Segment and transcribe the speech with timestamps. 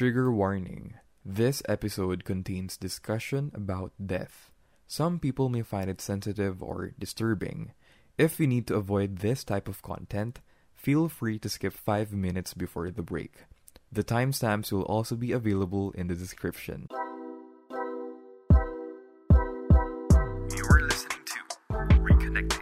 [0.00, 0.94] Trigger warning.
[1.26, 4.50] This episode contains discussion about death.
[4.88, 7.72] Some people may find it sensitive or disturbing.
[8.16, 10.40] If you need to avoid this type of content,
[10.72, 13.44] feel free to skip 5 minutes before the break.
[13.92, 16.88] The timestamps will also be available in the description.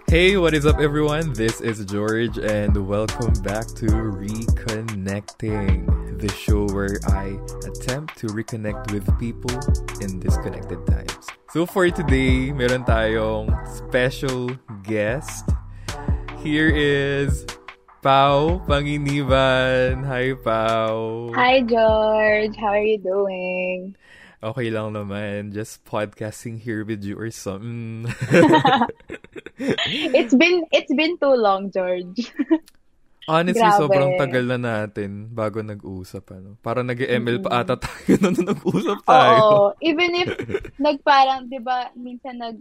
[0.09, 1.35] Hey, what is up, everyone?
[1.35, 3.85] This is George, and welcome back to
[4.17, 5.85] Reconnecting,
[6.17, 7.37] the show where I
[7.69, 9.53] attempt to reconnect with people
[10.01, 11.13] in disconnected times.
[11.53, 14.49] So for today, meron tayong special
[14.81, 15.45] guest.
[16.41, 17.45] Here is
[18.01, 20.09] Pau Panginiban.
[20.09, 21.37] Hi, Pau.
[21.37, 22.57] Hi, George.
[22.57, 23.93] How are you doing?
[24.41, 25.53] Okay lang naman.
[25.53, 28.09] Just podcasting here with you or something.
[30.15, 32.31] it's been it's been too long, George.
[33.29, 33.77] Honestly, Grabe.
[33.77, 36.25] sobrang tagal na natin bago nag-usap.
[36.33, 36.57] Ano.
[36.65, 39.41] Parang nag-ML pa ata tayo nung nag-usap tayo.
[39.45, 39.67] Oo.
[39.89, 40.33] Even if
[40.81, 42.57] nagparang, 'di ba, minsan nag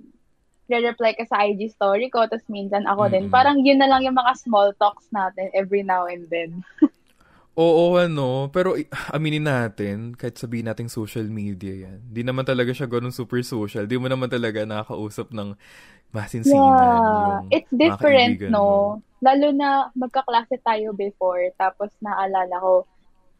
[0.67, 3.31] reply ka sa IG story ko, tapos minsan ako din.
[3.31, 3.33] Mm.
[3.33, 6.59] Parang yun na lang yung mga small talks natin every now and then.
[7.57, 8.53] Oo, ano.
[8.53, 8.77] Pero
[9.09, 13.89] aminin natin, kahit sabihin natin social media yan, di naman talaga siya ganun super social.
[13.89, 15.57] Di mo naman talaga nakakausap ng
[16.11, 18.51] masinsinan yung It's different, no?
[18.51, 18.67] mo.
[19.17, 22.85] Lalo na magkaklase tayo before, tapos naalala ko,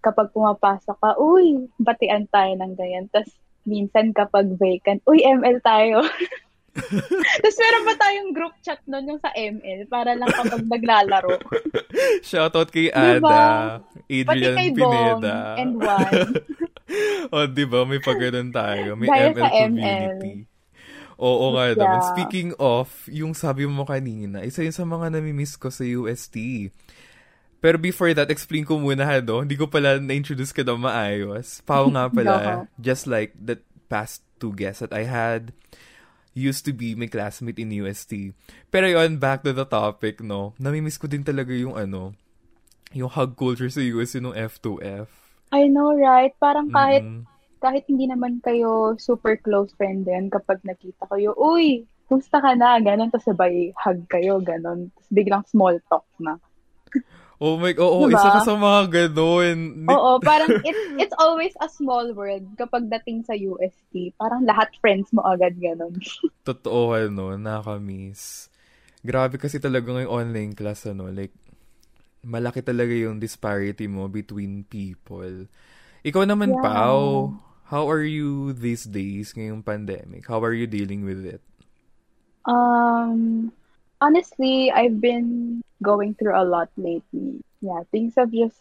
[0.01, 3.05] kapag pumapasok ka, uy, batian tayo ng ganyan.
[3.13, 3.29] Tapos
[3.67, 6.01] minsan kapag vacant, uy, ML tayo.
[7.41, 11.41] Tapos meron pa tayong group chat nun yung sa ML para lang kapag naglalaro.
[12.29, 13.17] Shoutout kay Diba?
[13.17, 15.37] Ada, Pati Adrian kay Bong Pineda.
[15.57, 16.13] and Juan.
[17.33, 17.81] o, di ba?
[17.83, 18.93] May pagano'n tayo.
[18.93, 20.31] May Dahil ML sa community.
[21.17, 21.99] Oo nga naman.
[22.01, 22.09] Yeah.
[22.13, 26.69] Speaking of, yung sabi mo kanina, isa yun sa mga namimiss ko sa UST.
[27.57, 29.41] Pero before that, explain ko muna ha, no?
[29.41, 31.65] Hindi ko pala na-introduce ka na maayos.
[31.65, 32.33] Pao nga pala,
[32.77, 33.57] just like the
[33.89, 35.57] past two guests that I had,
[36.37, 38.37] used to be my classmate in UST.
[38.69, 40.53] Pero yon back to the topic, no?
[40.61, 42.13] Namimiss ko din talaga yung ano,
[42.93, 45.09] yung hug culture sa UST nung F2F.
[45.49, 46.37] I know, right?
[46.37, 47.25] Parang kahit Mm-mm.
[47.57, 52.79] Kahit hindi naman kayo super close friend din, kapag nakita kayo, uy, kumusta ka na?
[52.79, 54.89] Ganon, tapos sabay hug kayo, ganon.
[54.93, 56.39] Tapos biglang small talk na.
[57.37, 58.17] Oh my, oo, Diba?
[58.17, 59.85] isa ka sa mga ganun.
[59.85, 64.17] Oo, parang it's, it's always a small world kapag dating sa UST.
[64.17, 65.93] Parang lahat friends mo agad ganon.
[66.49, 68.49] Totoo, ano, nakamiss.
[69.05, 71.35] Grabe kasi talaga ngayong online class, ano, like,
[72.25, 75.45] malaki talaga yung disparity mo between people.
[76.01, 76.63] Ikaw naman, Yeah.
[76.65, 77.31] Pao,
[77.67, 80.28] how are you these days ngayong pandemic?
[80.28, 81.42] How are you dealing with it?
[82.45, 83.52] Um,
[84.02, 87.44] honestly, I've been going through a lot lately.
[87.61, 88.58] Yeah, things have just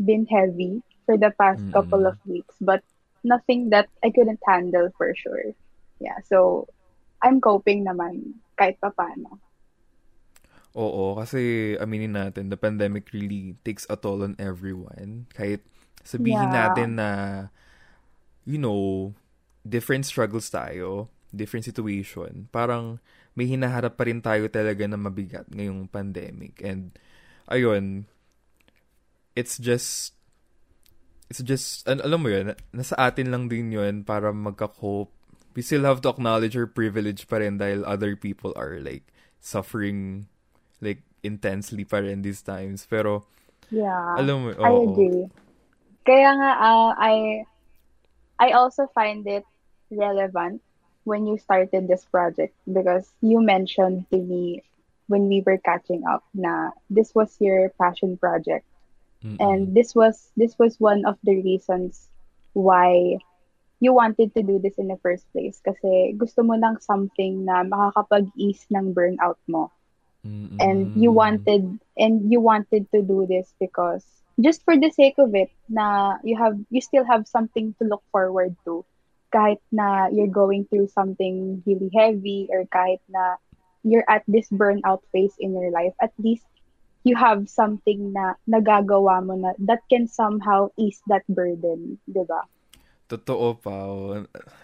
[0.00, 1.72] been heavy for the past Mm.
[1.72, 2.82] couple of weeks, but
[3.24, 5.52] nothing that I couldn't handle for sure.
[6.00, 6.68] Yeah, so
[7.22, 9.40] I'm coping naman kahit papaano.
[10.76, 15.26] Oo, kasi aminin natin, the pandemic really takes a toll on everyone.
[15.34, 15.64] Kahit
[16.06, 16.54] sabihin Yeah.
[16.54, 17.08] natin na,
[18.48, 19.12] you know,
[19.60, 22.48] different struggles tayo, different situation.
[22.48, 22.96] Parang
[23.36, 26.64] may hinaharap pa rin tayo talaga na mabigat ngayong pandemic.
[26.64, 26.96] And,
[27.52, 28.08] ayun,
[29.36, 30.16] it's just,
[31.28, 35.12] it's just, an, alam mo yun, nasa atin lang din yun para magka-cope.
[35.52, 39.04] We still have to acknowledge our privilege pa rin dahil other people are like
[39.44, 40.30] suffering
[40.80, 42.88] like intensely pa rin these times.
[42.88, 43.28] Pero,
[43.68, 44.16] Yeah.
[44.16, 44.96] alam mo, I oo.
[44.96, 45.28] agree.
[46.08, 47.44] Kaya nga, uh, I,
[48.38, 49.44] I also find it
[49.90, 50.62] relevant
[51.04, 54.62] when you started this project because you mentioned to me
[55.08, 58.64] when we were catching up na this was your passion project
[59.24, 59.40] Mm-mm.
[59.40, 62.06] and this was this was one of the reasons
[62.52, 63.16] why
[63.80, 67.64] you wanted to do this in the first place kasi gusto mo ng something na
[67.64, 69.72] makakapag-ease ng burnout mo
[70.26, 70.60] Mm-mm.
[70.60, 71.64] and you wanted
[71.96, 74.04] and you wanted to do this because
[74.40, 78.02] just for the sake of it na you have you still have something to look
[78.12, 78.84] forward to
[79.34, 83.36] kahit na you're going through something really heavy or kahit na
[83.84, 86.46] you're at this burnout phase in your life at least
[87.04, 92.44] you have something na nagagawa mo na that can somehow ease that burden, 'di ba?
[93.08, 93.88] Totoo pa.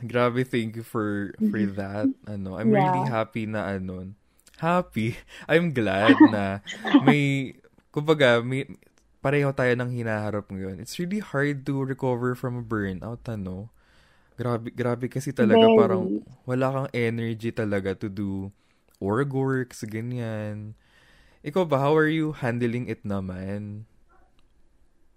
[0.04, 2.12] Grabe, thank you for for that.
[2.28, 3.08] Ano, I'm really Yeah.
[3.08, 4.12] happy na ano.
[4.60, 5.16] Happy.
[5.50, 6.60] I'm glad na
[7.00, 7.56] may
[7.88, 8.68] kumbaga may
[9.24, 10.76] pareho tayo ng hinaharap ngayon.
[10.84, 13.72] It's really hard to recover from a burnout, ano.
[14.36, 15.78] Grabe, grabe kasi talaga Very.
[15.78, 18.52] parang wala kang energy talaga to do
[19.00, 20.76] org works, ganyan.
[21.40, 23.88] Ikaw ba, how are you handling it naman?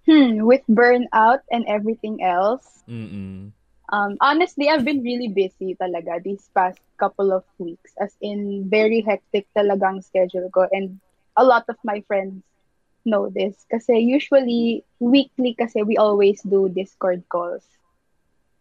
[0.07, 3.51] Hmm, with burnout and everything else, Mm-mm.
[3.91, 7.93] um, honestly, I've been really busy talaga these past couple of weeks.
[7.99, 10.67] As in, very hectic talagang schedule ko.
[10.71, 10.99] And
[11.35, 12.43] a lot of my friends
[13.07, 13.55] know this.
[13.71, 17.63] Kasi usually, weekly kasi we always do Discord calls.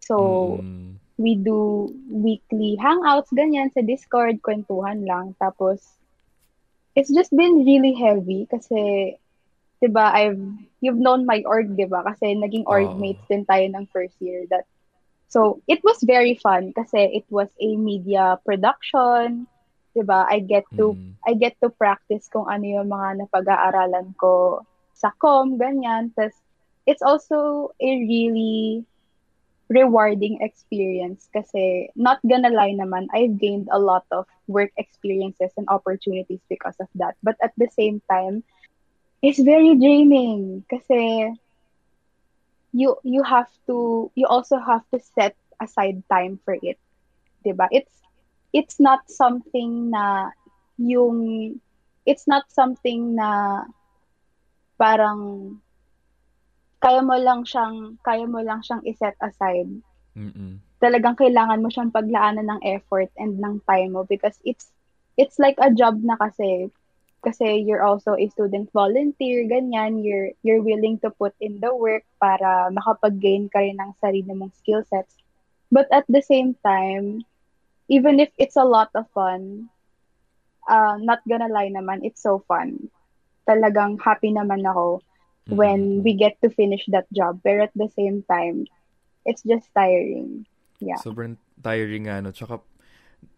[0.07, 1.03] So, Mm.
[1.19, 5.35] we do weekly hangouts, ganyan, sa Discord, kwentuhan lang.
[5.43, 5.83] Tapos,
[6.95, 9.19] it's just been really heavy kasi,
[9.83, 10.41] di ba, I've,
[10.79, 12.07] you've known my org, di ba?
[12.07, 13.01] Kasi naging org Oo.
[13.03, 14.47] mates din tayo ng first year.
[14.49, 14.65] That,
[15.27, 19.51] so, it was very fun kasi it was a media production,
[19.97, 20.29] di ba?
[20.29, 21.17] I get to, Mm.
[21.25, 24.61] I get to practice kung ano yung mga napag-aaralan ko
[24.93, 26.13] sa com, ganyan.
[26.13, 26.37] Tapos,
[26.85, 28.85] it's also a really
[29.73, 35.67] rewarding experience kasi not gonna lie naman, I've gained a lot of work experiences and
[35.69, 37.17] opportunities because of that.
[37.25, 38.45] But at the same time,
[39.25, 41.33] it's very draining kasi
[42.71, 46.79] you you have to you also have to set aside time for it.
[47.43, 47.67] 'Di ba?
[47.75, 47.91] It's
[48.53, 50.31] it's not something na
[50.79, 51.17] yung
[52.07, 53.65] it's not something na
[54.79, 55.57] parang
[56.79, 59.71] kaya mo lang siyang kaya mo lang siyang i-set aside.
[60.15, 60.61] Mm-mm.
[60.79, 64.71] Talagang kailangan mo siyang paglaanan ng effort and ng time mo because it's
[65.17, 66.69] it's like a job na kasi
[67.25, 72.07] kasi you're also a student volunteer, ganyan, you're you're willing to put in the work
[72.23, 75.19] para makapag-gain ka rin ng sarili mong skill sets.
[75.75, 77.27] But at the same time,
[77.89, 79.71] even if it's a lot of fun,
[80.69, 82.91] uh, not gonna lie naman, it's so fun.
[83.47, 85.03] Talagang happy naman ako
[85.51, 87.39] when we get to finish that job.
[87.47, 88.67] Pero at the same time,
[89.23, 90.43] it's just tiring.
[90.83, 90.99] Yeah.
[90.99, 92.35] Sobrang tiring nga, no?
[92.35, 92.59] Tsaka,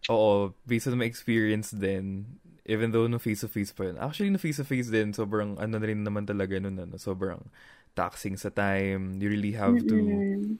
[0.09, 2.25] oo, based on my experience din,
[2.65, 3.97] even though no face-to-face pa yun.
[4.01, 7.41] Actually, no face-to-face din, sobrang ano na rin naman talaga nun, ano, sobrang
[7.93, 9.21] taxing sa time.
[9.21, 10.57] You really have to Mm-mm.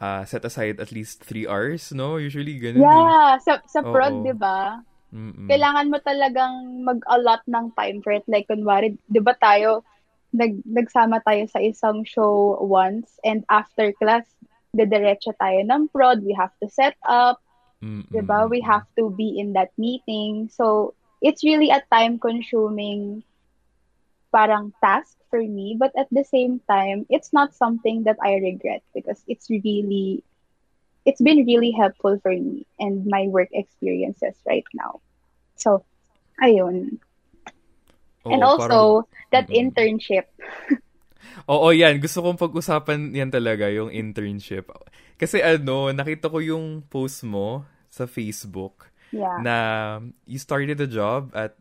[0.00, 2.16] Uh, set aside at least three hours, no?
[2.16, 2.86] Usually, ganun eh.
[2.86, 4.82] Yeah, sa, sa prod, di ba?
[5.14, 5.46] Mm-mm.
[5.46, 8.26] Kailangan mo talagang mag-allot ng time for it.
[8.26, 9.86] Like, kunwari, di ba tayo,
[10.34, 14.26] nag, nagsama tayo sa isang show once and after class,
[14.74, 16.26] dediretso tayo ng prod.
[16.26, 17.38] We have to set up,
[17.78, 18.10] Mm-mm.
[18.10, 18.50] di ba?
[18.50, 20.50] We have to be in that meeting.
[20.50, 23.22] So, it's really a time-consuming
[24.34, 25.78] parang task for me.
[25.78, 30.26] But at the same time, it's not something that I regret because it's really,
[31.06, 34.98] it's been really helpful for me and my work experiences right now.
[35.54, 35.86] So,
[36.42, 36.98] ayun.
[38.26, 39.70] and Oo, also, that Mm-mm.
[39.70, 40.26] internship.
[41.52, 42.00] Oo, yan.
[42.00, 44.70] Gusto kong pag-usapan yan talaga, yung internship.
[45.20, 49.38] Kasi ano, nakita ko yung post mo sa Facebook Yeah.
[49.38, 49.56] na
[50.26, 51.54] you started a job at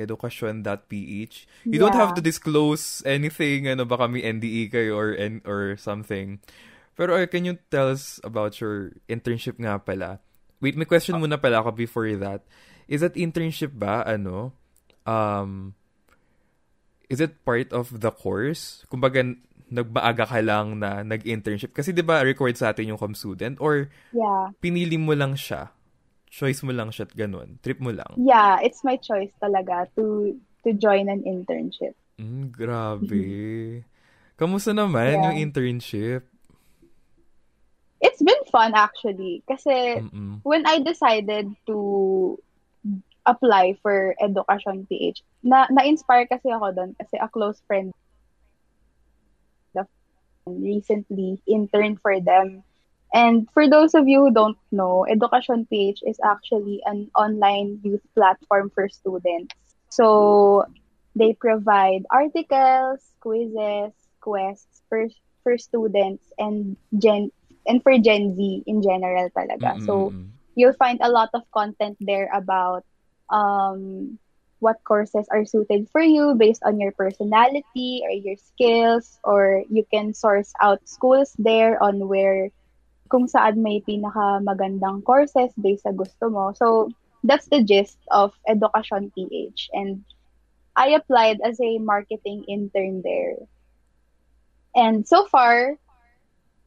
[0.00, 1.34] education.ph.
[1.68, 2.18] You don't have Yeah.
[2.18, 5.12] to disclose anything, ano, baka may NDE kayo or,
[5.44, 6.40] or something.
[6.96, 10.18] Pero uh, can you tell us about your internship nga pala?
[10.60, 12.44] Wait, may question muna pala ako before that.
[12.88, 14.52] Is that internship ba, ano,
[15.06, 15.72] um,
[17.08, 18.84] is it part of the course?
[18.92, 19.24] Kumbaga,
[19.70, 21.72] nagbaaga ka lang na nag-internship?
[21.72, 23.56] Kasi di ba record sa atin yung com student?
[23.62, 24.50] Or Yeah.
[24.60, 25.70] pinili mo lang siya?
[26.30, 27.58] Choice mo lang siya at ganun?
[27.58, 28.06] Trip mo lang?
[28.14, 31.98] Yeah, it's my choice talaga to to join an internship.
[32.22, 33.22] Mm, grabe.
[34.40, 35.26] Kamusta naman Yeah.
[35.34, 36.24] yung internship?
[38.00, 40.40] It's been fun actually kasi Mm-mm.
[40.40, 41.76] when I decided to
[43.28, 47.92] apply for Education PH, na na-inspire kasi ako doon kasi a close friend
[50.48, 52.64] recently interned for them.
[53.12, 58.02] And for those of you who don't know, Education PH is actually an online youth
[58.14, 59.54] platform for students.
[59.88, 60.64] So
[61.14, 65.06] they provide articles, quizzes, quests for
[65.42, 67.30] for students and gen
[67.66, 69.80] and for Gen Z in general talaga.
[69.80, 70.32] So Mm-mm.
[70.54, 72.84] you'll find a lot of content there about
[73.30, 74.18] um,
[74.60, 79.84] what courses are suited for you based on your personality or your skills or you
[79.92, 82.50] can source out schools there on where
[83.10, 86.54] kung saan may pinaka magandang courses based sa gusto mo.
[86.54, 86.88] So
[87.26, 90.00] that's the gist of Education PH and
[90.76, 93.36] I applied as a marketing intern there.
[94.74, 95.76] And so far,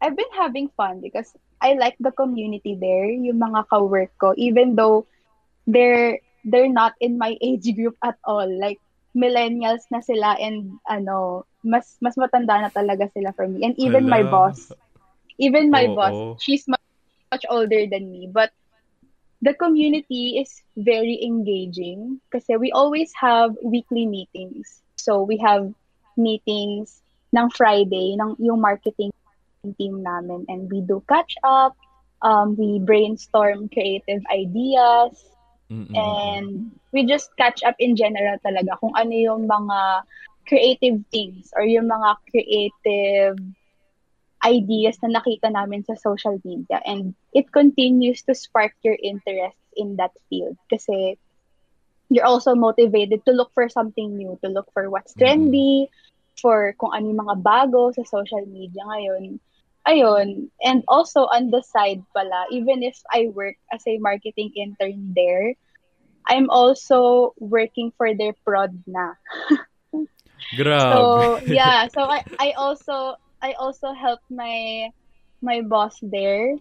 [0.01, 1.31] I've been having fun because
[1.63, 5.07] I like the community there, yung mga ka-work ko, even though
[5.65, 8.43] they're they're not in my age group at all.
[8.43, 8.83] Like
[9.15, 13.63] millennials na sila and ano, mas mas matanda na talaga sila from me.
[13.63, 14.51] And even my Hala.
[14.51, 14.75] boss,
[15.37, 15.95] even my Oo.
[15.95, 16.83] boss, she's much,
[17.31, 18.51] much older than me, but
[19.43, 24.81] the community is very engaging kasi we always have weekly meetings.
[24.95, 25.67] So we have
[26.15, 27.03] meetings
[27.35, 29.11] ng Friday, ng yung marketing
[29.75, 30.45] team namin.
[30.47, 31.75] And we do catch up,
[32.21, 35.11] um, we brainstorm creative ideas,
[35.67, 35.91] Mm-mm.
[35.91, 40.07] and we just catch up in general talaga kung ano yung mga
[40.47, 43.35] creative things or yung mga creative
[44.43, 49.95] ideas na nakita namin sa social media and it continues to spark your interest in
[49.95, 51.15] that field kasi
[52.13, 55.87] you're also motivated to look for something new, to look for what's trendy,
[56.37, 59.39] for kung ano mga bago sa social media ngayon.
[59.83, 60.47] Ayun.
[60.63, 65.55] And also on the side pala, even if I work as a marketing intern there,
[66.23, 69.19] I'm also working for their prod na.
[70.55, 70.93] Grabe.
[70.93, 71.87] So, yeah.
[71.91, 74.89] So, I, I also, I also help my,
[75.43, 76.55] my boss there.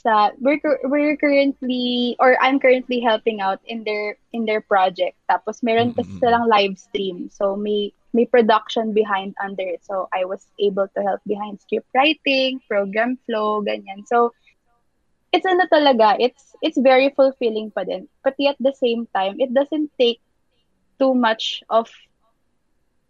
[0.00, 5.16] Sa we're, we're currently or I'm currently helping out in their in their project.
[5.28, 6.20] Tapos meron kasi Mm-mm.
[6.20, 7.28] silang live stream.
[7.28, 9.84] So may may production behind under it.
[9.84, 14.08] So I was able to help behind script writing program flow ganyan.
[14.08, 14.32] So
[15.36, 18.08] it's ano talaga it's it's very fulfilling pa din.
[18.24, 20.24] But at the same time it doesn't take
[20.96, 21.92] too much of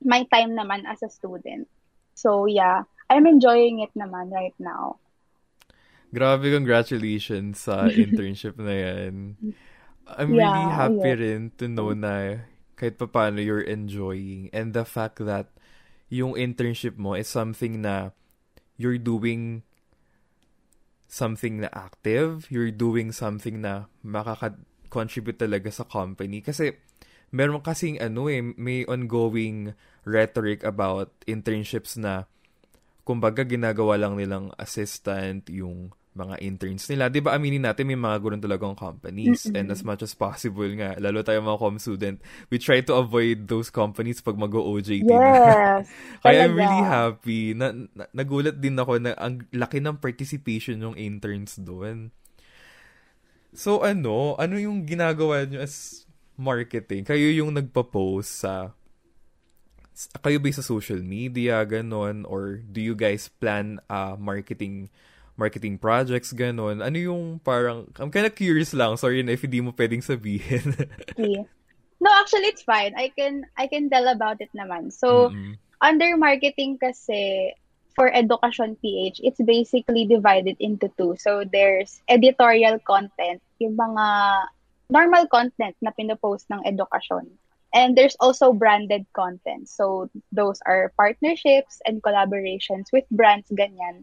[0.03, 1.71] my time naman as a student.
[2.19, 5.01] So yeah I'm enjoying it naman right now
[6.11, 9.39] Grabe, congratulations sa internship na yan.
[10.07, 11.15] I'm Yeah, really happy yeah.
[11.15, 12.45] rin to know na
[12.79, 15.51] kahit papaano you're enjoying and the fact that
[16.11, 18.11] yung internship mo is something na
[18.79, 19.63] you're doing
[21.11, 26.39] something na active, you're doing something na makaka-contribute talaga sa company.
[26.41, 26.79] Kasi
[27.35, 29.75] meron kasing ano eh, may ongoing
[30.07, 32.27] rhetoric about internships na
[33.03, 37.07] kumbaga ginagawa lang nilang assistant yung mga interns nila.
[37.07, 40.99] 'Di ba aminin natin may mga ganun talagang companies and as much as possible nga
[40.99, 42.17] lalo tayo mga com student,
[42.51, 45.15] we try to avoid those companies pag mag-OJT na.
[45.15, 45.87] Yes.
[46.27, 47.55] Kaya I'm really happy.
[47.55, 52.11] Na, na- nagulat din ako na ang laki ng participation ng interns doon.
[53.55, 57.07] So ano, ano yung ginagawa nyo as marketing?
[57.07, 58.75] Kayo yung nagpa-post sa
[60.23, 62.25] kayo ba sa social media, ganon?
[62.25, 64.89] Or do you guys plan uh, marketing
[65.37, 66.81] marketing projects, ganon?
[66.81, 68.97] Ano yung parang, I'm kind of curious lang.
[68.97, 70.73] Sorry na if hindi mo pwedeng sabihin.
[71.21, 71.45] Okay.
[72.01, 72.97] No, actually it's fine.
[72.97, 74.89] I can I can tell about it naman.
[74.89, 75.61] So, Mm-mm.
[75.85, 77.53] under marketing kasi
[77.93, 81.21] for Education PH, it's basically divided into two.
[81.21, 84.07] So, there's editorial content, yung mga
[84.89, 87.29] normal content na pinopost ng edukasyon.
[87.73, 89.69] And there's also branded content.
[89.69, 94.03] So, those are partnerships and collaborations with brands, ganyan.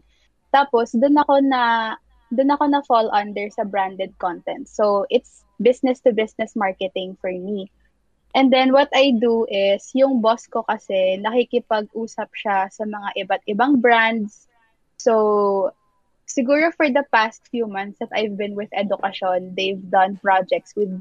[0.54, 1.96] Tapos, dun ako na,
[2.32, 4.68] dun ako na fall under sa branded content.
[4.68, 7.68] So, it's business to business marketing for me.
[8.34, 13.44] And then what I do is, yung boss ko kasi, nakikipag-usap siya sa mga iba't
[13.52, 14.48] ibang brands.
[14.96, 15.72] So,
[16.24, 20.92] siguro for the past few months that I've been with Education, they've done projects with,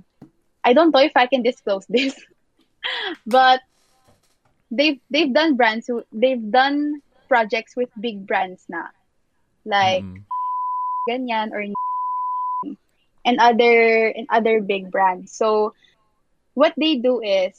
[0.63, 2.15] I don't know if I can disclose this,
[3.25, 3.61] but
[4.71, 8.87] they've they've done brands, who- they've done projects with big brands na.
[9.65, 10.23] Like, Mm-mm.
[11.09, 11.63] ganyan or
[13.25, 15.31] and other and other big brands.
[15.31, 15.73] So
[16.53, 17.55] what they do is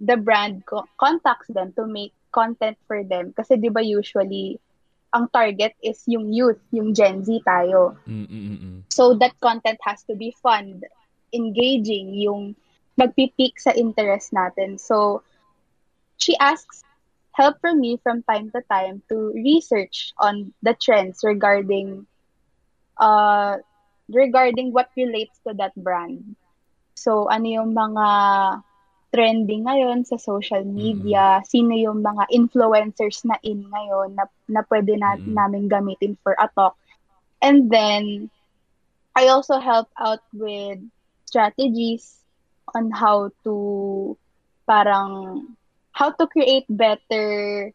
[0.00, 4.58] the brand co- contacts them to make content for them kasi 'di ba usually
[5.12, 7.94] ang target is yung youth, yung Gen Z tayo.
[8.08, 8.82] Mm-mm-mm.
[8.88, 10.80] So that content has to be fun,
[11.36, 12.56] engaging, yung
[12.98, 14.78] magpipeak sa interest natin.
[14.78, 15.22] So
[16.18, 16.84] she asks
[17.32, 22.06] help from me from time to time to research on the trends regarding
[23.00, 23.56] uh
[24.08, 26.36] regarding what relates to that brand.
[26.94, 28.08] So ano yung mga
[29.12, 34.96] trending ngayon sa social media, sino yung mga influencers na in ngayon na, na pwede
[34.96, 35.34] na, Mm.
[35.36, 36.76] namin gamitin for a talk.
[37.42, 38.30] And then,
[39.14, 40.80] I also help out with
[41.26, 42.21] strategies
[42.74, 44.16] on how to
[44.66, 45.56] parang
[45.92, 47.72] how to create better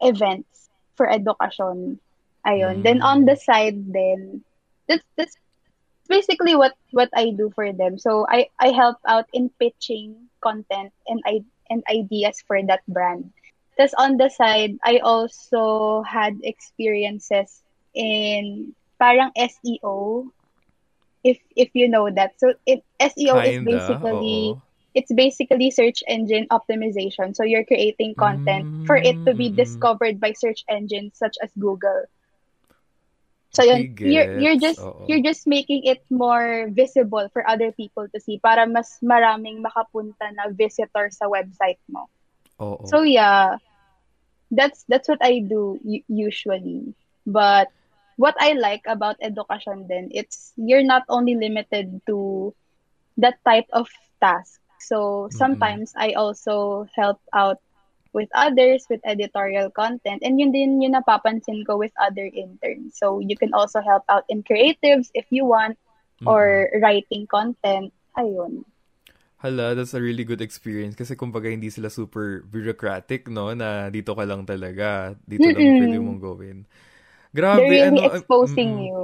[0.00, 1.98] events for education.
[2.46, 2.82] Ayun.
[2.82, 4.42] Then on the side then
[4.88, 5.36] that's that's
[6.08, 7.98] basically what what I do for them.
[7.98, 13.32] So I I help out in pitching content and I and ideas for that brand.
[13.78, 17.62] That's on the side I also had experiences
[17.94, 20.28] in parang SEO
[21.24, 22.38] if if you know that.
[22.38, 24.60] So it SEO is Kinda, basically oo.
[24.94, 27.34] it's basically search engine optimization.
[27.34, 29.56] So you're creating content for it to be Mm.
[29.56, 32.04] discovered by search engines such as Google.
[33.52, 35.04] So yun, you're, you're just Oo.
[35.08, 40.32] you're just making it more visible for other people to see para mas maraming makapunta
[40.32, 42.08] na visitor sa website mo.
[42.60, 42.80] Oo.
[42.88, 43.60] So yeah,
[44.50, 46.96] that's that's what I do usually.
[47.28, 47.68] But
[48.16, 52.54] what I like about education then, it's you're not only limited to
[53.18, 53.88] that type of
[54.20, 54.60] task.
[54.80, 56.10] So sometimes mm-hmm.
[56.10, 57.62] I also help out
[58.12, 62.98] with others with editorial content and yun din yung napapansin ko with other interns.
[62.98, 65.78] So you can also help out in creatives if you want
[66.20, 66.28] mm-hmm.
[66.28, 67.92] or writing content.
[68.18, 68.68] Ayun.
[69.42, 73.50] Hala, that's a really good experience kasi kumbaga hindi sila super bureaucratic, no?
[73.50, 75.18] Na dito ka lang talaga.
[75.26, 75.58] Dito Mm-mm.
[75.58, 76.58] lang pwede mong gawin.
[77.32, 79.00] Grabe, They're really ano, exposing mm, you.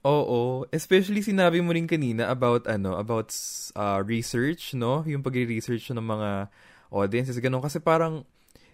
[0.00, 3.32] Oo, especially sinabi mo rin kanina about ano, about
[3.76, 5.04] uh, research, no?
[5.04, 6.30] Yung pagre-research ng mga
[6.92, 8.24] audiences ganun kasi parang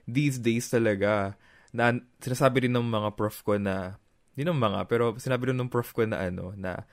[0.07, 1.35] these days talaga
[1.75, 3.99] na sinasabi rin ng mga prof ko na
[4.33, 6.87] hindi ng mga pero sinabi rin ng prof ko na ano na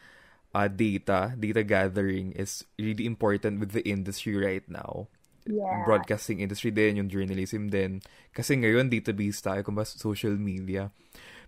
[0.53, 5.10] uh, data, data gathering is really important with the industry right now.
[5.44, 5.84] Yeah.
[5.84, 8.00] Broadcasting industry din, yung journalism din.
[8.32, 10.88] Kasi ngayon, database tayo, kung social media.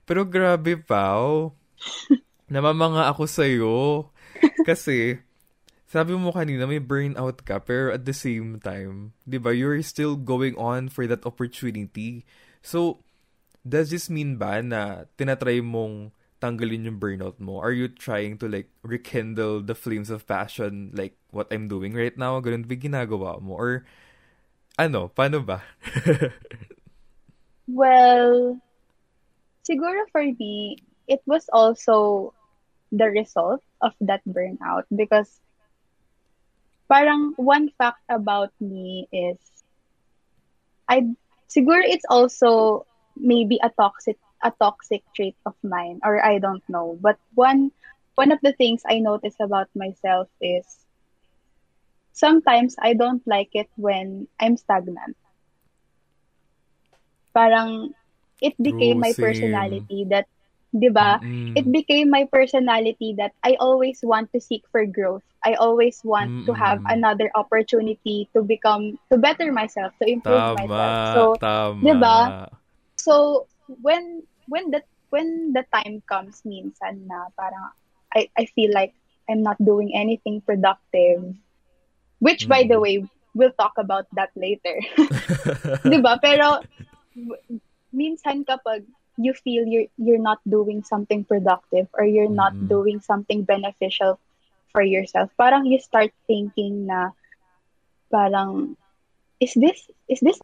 [0.05, 1.57] Pero grabe, Pao.
[2.49, 3.75] namamanga ako sa'yo.
[4.67, 5.21] Kasi,
[5.89, 10.17] sabi mo kanina, may burnout ka, pero at the same time, di ba, you're still
[10.17, 12.25] going on for that opportunity.
[12.61, 13.01] So,
[13.65, 17.57] does this mean ba na tinatry mong tanggalin yung burnout mo?
[17.57, 22.13] Are you trying to like rekindle the flames of passion like what I'm doing right
[22.13, 22.37] now?
[22.45, 23.57] Ganun ba ginagawa mo?
[23.57, 23.71] Or
[24.77, 25.65] ano, paano ba?
[27.71, 28.61] well,
[29.67, 32.33] siguro for me, it was also
[32.91, 35.41] the result of that burnout because
[36.89, 39.37] parang one fact about me is
[40.89, 41.15] I
[41.47, 46.97] siguro it's also maybe a toxic a toxic trait of mine or I don't know.
[47.01, 47.71] But one
[48.15, 50.85] one of the things I notice about myself is
[52.13, 55.17] sometimes I don't like it when I'm stagnant.
[57.33, 57.93] Parang
[58.41, 60.27] it became True, my personality that
[60.75, 61.23] 'di ba?
[61.23, 61.55] Mm-hmm.
[61.55, 65.23] It became my personality that I always want to seek for growth.
[65.45, 66.47] I always want mm-hmm.
[66.49, 71.13] to have another opportunity to become to better myself, to improve tama, myself.
[71.15, 71.79] So, tama.
[71.79, 72.17] 'di ba?
[72.99, 73.45] So,
[73.81, 77.71] when when the when the time comes minsan na parang
[78.11, 78.91] I I feel like
[79.31, 81.23] I'm not doing anything productive.
[82.19, 82.83] Which by the mm.
[82.83, 82.95] way,
[83.35, 84.81] we'll talk about that later.
[85.85, 86.17] 'Di ba?
[86.17, 86.63] Pero
[87.95, 88.83] minsan kapag
[89.17, 92.67] you feel you're you're not doing something productive or you're not mm-hmm.
[92.67, 94.19] doing something beneficial
[94.75, 97.15] for yourself, parang you start thinking na
[98.11, 98.75] parang
[99.39, 100.39] is this is this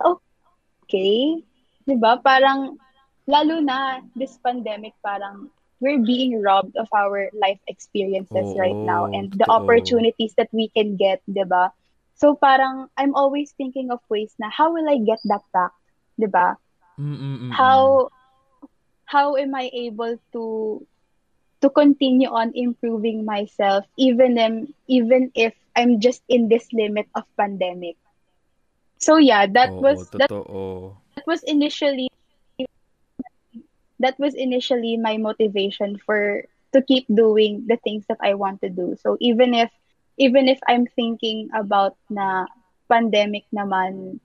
[0.00, 1.44] okay?
[1.84, 2.16] 'Di ba?
[2.24, 2.80] Parang
[3.28, 5.52] lalo na this pandemic parang
[5.84, 9.60] we're being robbed of our life experiences oh, right now and the oh.
[9.60, 11.68] opportunities that we can get, 'di ba?
[12.16, 15.76] So parang I'm always thinking of ways na how will I get that back,
[16.16, 16.56] 'di ba?
[17.50, 18.10] How
[19.06, 20.44] how am I able to
[21.60, 27.24] to continue on improving myself even um, even if I'm just in this limit of
[27.36, 27.96] pandemic.
[28.98, 32.08] So yeah, that was that, that was initially
[34.00, 38.68] that was initially my motivation for to keep doing the things that I want to
[38.68, 38.96] do.
[39.00, 39.70] So even if
[40.18, 42.46] even if I'm thinking about na
[42.88, 44.20] pandemic naman,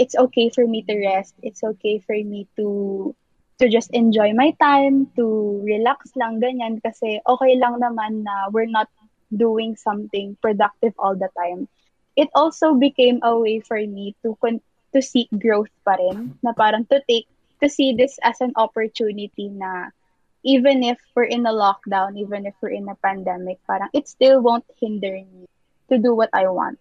[0.00, 1.36] it's okay for me to rest.
[1.44, 3.12] It's okay for me to
[3.60, 8.64] to just enjoy my time, to relax lang ganyan kasi okay lang naman na we're
[8.64, 8.88] not
[9.28, 11.68] doing something productive all the time.
[12.16, 14.64] It also became a way for me to con-
[14.96, 17.28] to seek growth pa rin, na parang to take
[17.60, 19.92] to see this as an opportunity na
[20.40, 24.40] even if we're in a lockdown, even if we're in a pandemic, parang it still
[24.40, 25.44] won't hinder me
[25.92, 26.80] to do what I want.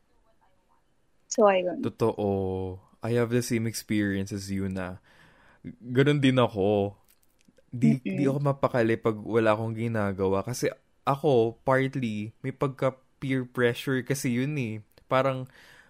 [1.28, 1.84] So, ayun.
[1.84, 2.89] Totoo.
[3.00, 5.00] I have the same experience as you na
[5.64, 6.96] ganun din ako.
[7.70, 8.18] Di, mm-hmm.
[8.18, 10.42] di ako mapakali pag wala akong ginagawa.
[10.42, 10.74] Kasi
[11.06, 14.76] ako, partly, may pagka peer pressure kasi yun eh.
[15.10, 15.50] Parang,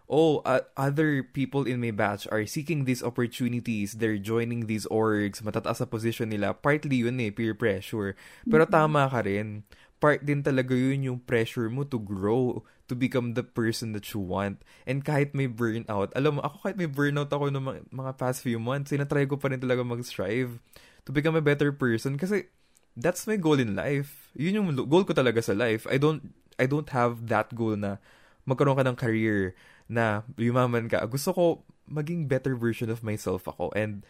[0.09, 5.39] oh, uh, other people in my batch are seeking these opportunities, they're joining these orgs,
[5.43, 6.55] matataas sa position nila.
[6.55, 8.17] Partly yun eh, peer pressure.
[8.47, 8.75] Pero mm-hmm.
[8.75, 9.63] tama ka rin.
[9.99, 14.19] Part din talaga yun yung pressure mo to grow, to become the person that you
[14.19, 14.65] want.
[14.89, 18.41] And kahit may burnout, alam mo, ako kahit may burnout ako ng mga, mga past
[18.41, 20.57] few months, sinatry ko pa rin talaga mag-strive
[21.05, 22.49] to become a better person kasi
[22.97, 24.33] that's my goal in life.
[24.33, 25.85] Yun yung goal ko talaga sa life.
[25.87, 28.01] I don't I don't have that goal na
[28.43, 29.55] magkaroon ka ng career
[29.87, 31.05] na yumaman ka.
[31.07, 31.43] Gusto ko
[31.87, 33.71] maging better version of myself ako.
[33.77, 34.03] And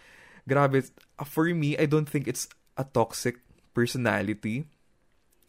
[0.50, 0.82] grabe,
[1.28, 3.44] for me, I don't think it's a toxic
[3.76, 4.65] personality.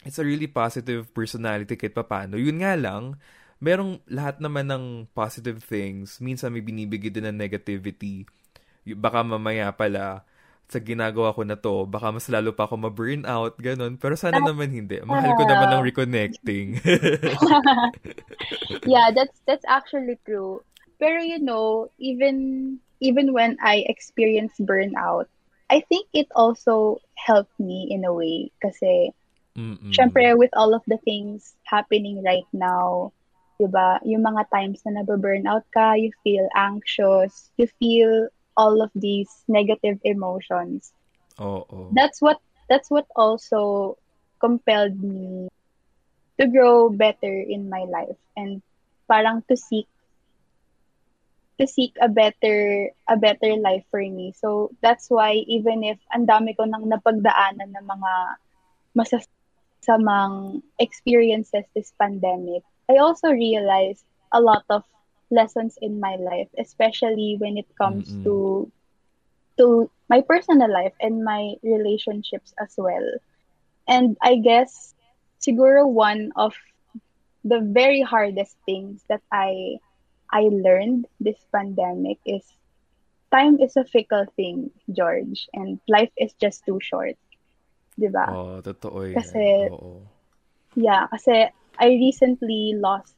[0.05, 2.41] It's a really positive personality kahit papano.
[2.41, 3.21] Yun nga lang,
[3.61, 6.19] merong lahat naman ng positive things.
[6.25, 8.25] Minsan may binibigay din ng negativity.
[8.97, 10.25] baka mamaya pala,
[10.71, 13.99] sa ginagawa ko na to, baka mas lalo pa ako ma-burn out, ganun.
[13.99, 15.03] Pero sana uh, naman hindi.
[15.03, 16.79] Mahal ko naman ng reconnecting.
[18.87, 20.63] yeah, that's that's actually true.
[21.03, 25.27] Pero you know, even even when I experience burnout,
[25.67, 29.11] I think it also helped me in a way kasi
[29.59, 29.91] Mm-mm.
[29.91, 33.11] syempre with all of the things happening right now,
[33.59, 33.99] 'di ba?
[34.07, 39.99] Yung mga times na nabe-burnout ka, you feel anxious, you feel all of these negative
[40.07, 40.95] emotions.
[41.41, 41.89] Oh, oh.
[41.93, 42.39] That's what
[42.71, 43.97] that's what also
[44.39, 45.51] compelled me
[46.41, 48.63] to grow better in my life and
[49.05, 49.85] parang to seek
[51.61, 54.33] to seek a better a better life for me.
[54.33, 58.13] So that's why even if ang dami ko nang napagdaanan ng mga
[59.81, 64.85] masasamang experiences this pandemic, I also realized a lot of
[65.31, 68.25] lessons in my life, especially when it comes mm-hmm.
[68.25, 68.73] to
[69.59, 73.07] to my personal life and my relationships as well.
[73.87, 74.95] And I guess
[75.41, 76.55] siguro one of
[77.45, 79.79] the very hardest things that I
[80.31, 82.47] I learned this pandemic is
[83.31, 87.15] time is a fickle thing, George, and life is just too short.
[88.01, 88.25] 'Di ba?
[88.33, 89.21] Oh, totoo 'yan.
[89.21, 90.01] Kasi Oo.
[90.79, 93.13] Yeah, kasi I recently lost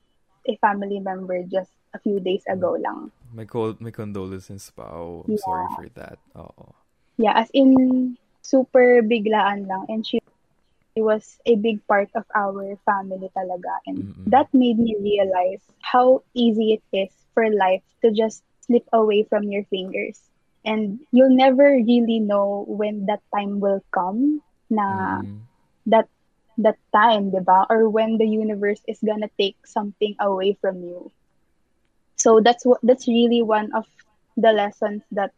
[0.49, 2.83] a family member just a few days ago mm.
[2.83, 2.99] lang.
[3.33, 4.89] My, co- my condolences pa.
[4.89, 5.45] Oh, I'm yeah.
[5.45, 6.19] sorry for that.
[6.37, 6.67] Oo.
[7.19, 9.87] Yeah, as in, super biglaan lang.
[9.89, 10.19] And she,
[10.97, 13.73] she was a big part of our family talaga.
[13.87, 14.31] And Mm-mm.
[14.33, 19.45] that made me realize how easy it is for life to just slip away from
[19.45, 20.19] your fingers.
[20.65, 24.41] And you'll never really know when that time will come
[24.73, 25.45] na mm.
[25.85, 26.09] that
[26.57, 27.69] that time, 'di ba?
[27.69, 31.13] Or when the universe is gonna take something away from you.
[32.17, 33.85] So that's what that's really one of
[34.41, 35.37] the lessons that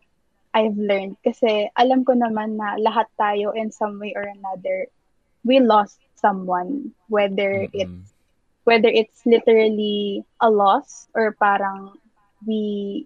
[0.54, 4.86] I've learned kasi alam ko naman na lahat tayo in some way or another
[5.42, 7.74] we lost someone whether mm-hmm.
[7.74, 8.14] it's
[8.62, 11.98] whether it's literally a loss or parang
[12.46, 13.04] we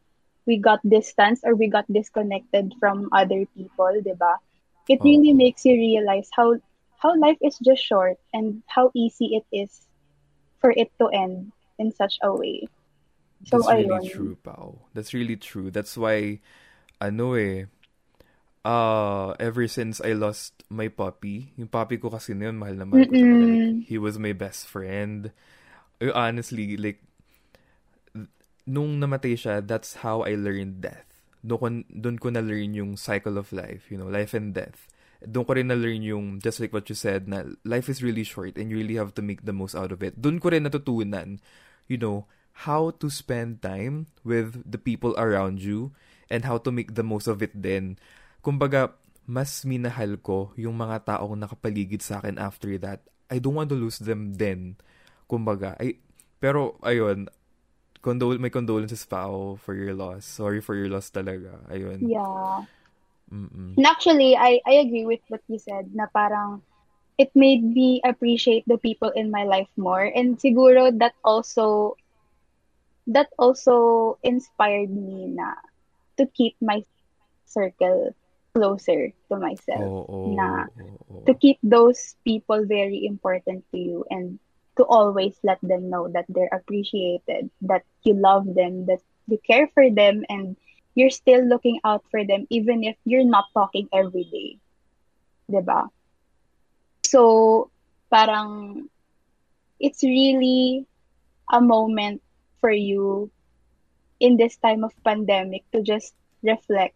[0.48, 4.40] we got distance or we got disconnected from other people, people, 'di ba?
[4.88, 5.38] It really oh.
[5.38, 6.57] makes you realize how
[6.98, 9.70] how life is just short and how easy it is
[10.59, 12.66] for it to end in such a way.
[13.46, 14.11] So, That's really ayun.
[14.11, 14.90] true, Pao.
[14.94, 15.70] That's really true.
[15.70, 16.42] That's why,
[16.98, 17.70] ano eh,
[18.66, 23.07] uh, ever since I lost my puppy, yung puppy ko kasi noon, mahal na mahal
[23.07, 23.87] ko talaga.
[23.87, 25.31] He was my best friend.
[26.03, 26.98] Honestly, like,
[28.66, 31.07] nung namatay siya, that's how I learned death.
[31.48, 34.84] Doon doon ko na-learn yung cycle of life, you know, life and death.
[35.24, 38.54] Doon ko rin na-learn yung, just like what you said, na life is really short
[38.61, 40.20] and you really have to make the most out of it.
[40.20, 41.40] Doon ko rin natutunan,
[41.88, 42.28] you know,
[42.68, 45.94] how to spend time with the people around you
[46.30, 47.98] and how to make the most of it din.
[48.44, 48.94] Kumbaga,
[49.28, 53.04] mas minahal ko yung mga taong nakapaligid sa akin after that.
[53.28, 54.80] I don't want to lose them then.
[55.28, 56.00] Kumbaga, ay,
[56.40, 57.28] pero ayun,
[58.02, 60.24] condol may condolences pa ako for your loss.
[60.24, 61.58] Sorry for your loss talaga.
[61.70, 62.02] Ayun.
[62.02, 62.64] Yeah.
[63.28, 63.76] Mm-mm.
[63.76, 66.62] And actually, I, I agree with what you said na parang
[67.18, 70.06] it made me appreciate the people in my life more.
[70.06, 71.96] And siguro that also
[73.08, 75.58] that also inspired me na
[76.16, 76.84] to keep my
[77.44, 78.14] circle
[78.54, 79.82] closer to myself.
[79.82, 81.22] Oh, oh, na oh, oh.
[81.26, 84.38] to keep those people very important to you and
[84.78, 89.68] to always let them know that they're appreciated, that you love them, that you care
[89.74, 90.56] for them and
[90.94, 94.58] you're still looking out for them even if you're not talking every day.
[95.62, 95.90] ba?
[97.04, 97.70] So,
[98.10, 98.88] parang
[99.80, 100.86] it's really
[101.52, 102.22] a moment
[102.60, 103.30] for you
[104.20, 106.94] in this time of pandemic to just reflect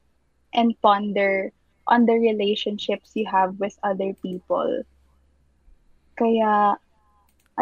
[0.53, 1.53] and ponder
[1.87, 4.83] on the relationships you have with other people.
[6.18, 6.79] Kaya,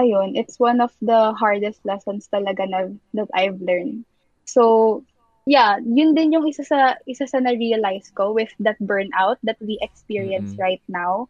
[0.01, 4.09] ayun, it's one of the hardest lessons talaga na, that I've learned.
[4.49, 5.05] So,
[5.45, 9.77] yeah, yun din yung isa sa, isa sa na-realize ko with that burnout that we
[9.85, 10.65] experience mm-hmm.
[10.65, 11.29] right now.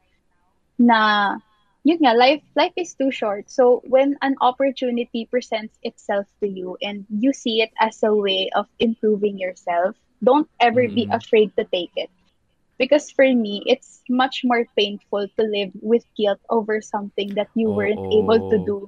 [0.78, 1.36] Na,
[1.84, 3.50] yun nga, life, life is too short.
[3.50, 8.50] So when an opportunity presents itself to you and you see it as a way
[8.54, 10.94] of improving yourself, don't ever mm.
[10.94, 12.10] be afraid to take it.
[12.80, 17.68] Because for me, it's much more painful to live with guilt over something that you
[17.68, 18.08] oh, weren't oh.
[18.08, 18.78] able to do.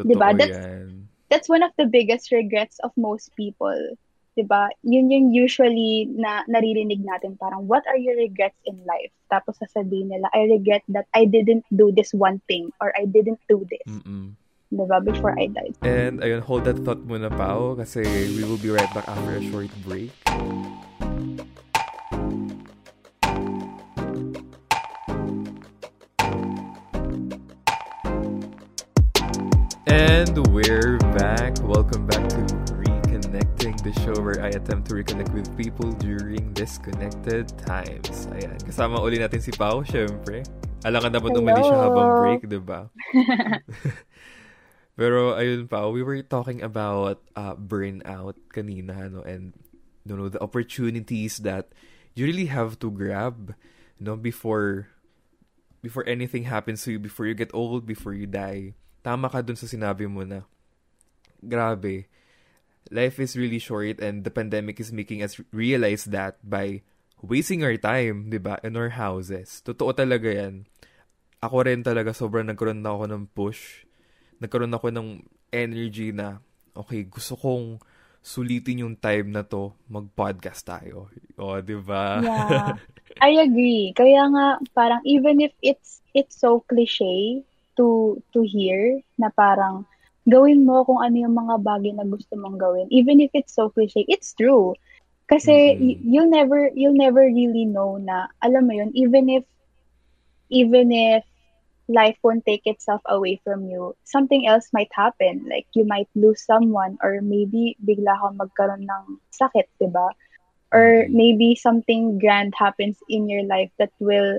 [0.00, 0.32] Totoo diba?
[0.32, 1.08] That's, yan.
[1.28, 3.76] that's one of the biggest regrets of most people.
[4.32, 4.72] 'di ba?
[4.80, 9.12] Yun yung usually na naririnig natin parang what are your regrets in life?
[9.28, 13.42] Tapos sasabihin nila, I regret that I didn't do this one thing or I didn't
[13.50, 13.84] do this.
[13.84, 14.32] Mm-mm.
[14.72, 15.02] 'Di ba?
[15.02, 15.76] Before I died.
[15.84, 18.06] And ayun, hold that thought muna pa kasi
[18.38, 20.14] we will be right back after a short break.
[30.20, 31.56] And we're back.
[31.64, 32.44] Welcome back to
[32.76, 38.28] Reconnecting, the show where I attempt to reconnect with people during disconnected times.
[38.36, 40.44] Ayan, kasama uli natin si Pao, syempre.
[40.84, 42.92] Alangan naman umali siya habang break, di ba?
[45.00, 49.24] Pero ayun pa, we were talking about uh, burnout kanina, no?
[49.24, 49.56] And,
[50.04, 51.72] you know, the opportunities that
[52.12, 53.56] you really have to grab,
[53.96, 54.92] you know, before
[55.80, 58.76] before anything happens to you, before you get old, before you die.
[59.00, 60.44] Tama ka dun sa sinabi mo na,
[61.40, 62.08] grabe,
[62.92, 66.84] life is really short and the pandemic is making us realize that by
[67.24, 69.64] wasting our time, di ba, in our houses.
[69.64, 70.68] Totoo talaga yan.
[71.40, 73.88] Ako rin talaga, sobrang nagkaroon na ako ng push
[74.40, 75.08] nagkaroon ako ng
[75.52, 76.40] energy na,
[76.72, 77.76] okay, gusto kong
[78.24, 81.12] sulitin yung time na to, mag-podcast tayo.
[81.36, 82.20] O, di ba?
[82.24, 82.76] Yeah.
[83.20, 83.92] I agree.
[83.92, 87.44] Kaya nga, parang even if it's it's so cliche
[87.80, 89.88] to to hear na parang
[90.28, 92.84] gawin mo kung ano yung mga bagay na gusto mong gawin.
[92.92, 94.76] Even if it's so cliche, it's true.
[95.32, 96.04] Kasi mm-hmm.
[96.04, 99.48] you'll never you'll never really know na alam mo yun even if
[100.52, 101.24] even if
[101.90, 105.46] life won't take itself away from you, something else might happen.
[105.50, 110.14] Like, you might lose someone or maybe bigla kang magkaroon ng sakit, di ba?
[110.70, 111.16] Or mm-hmm.
[111.16, 114.38] maybe something grand happens in your life that will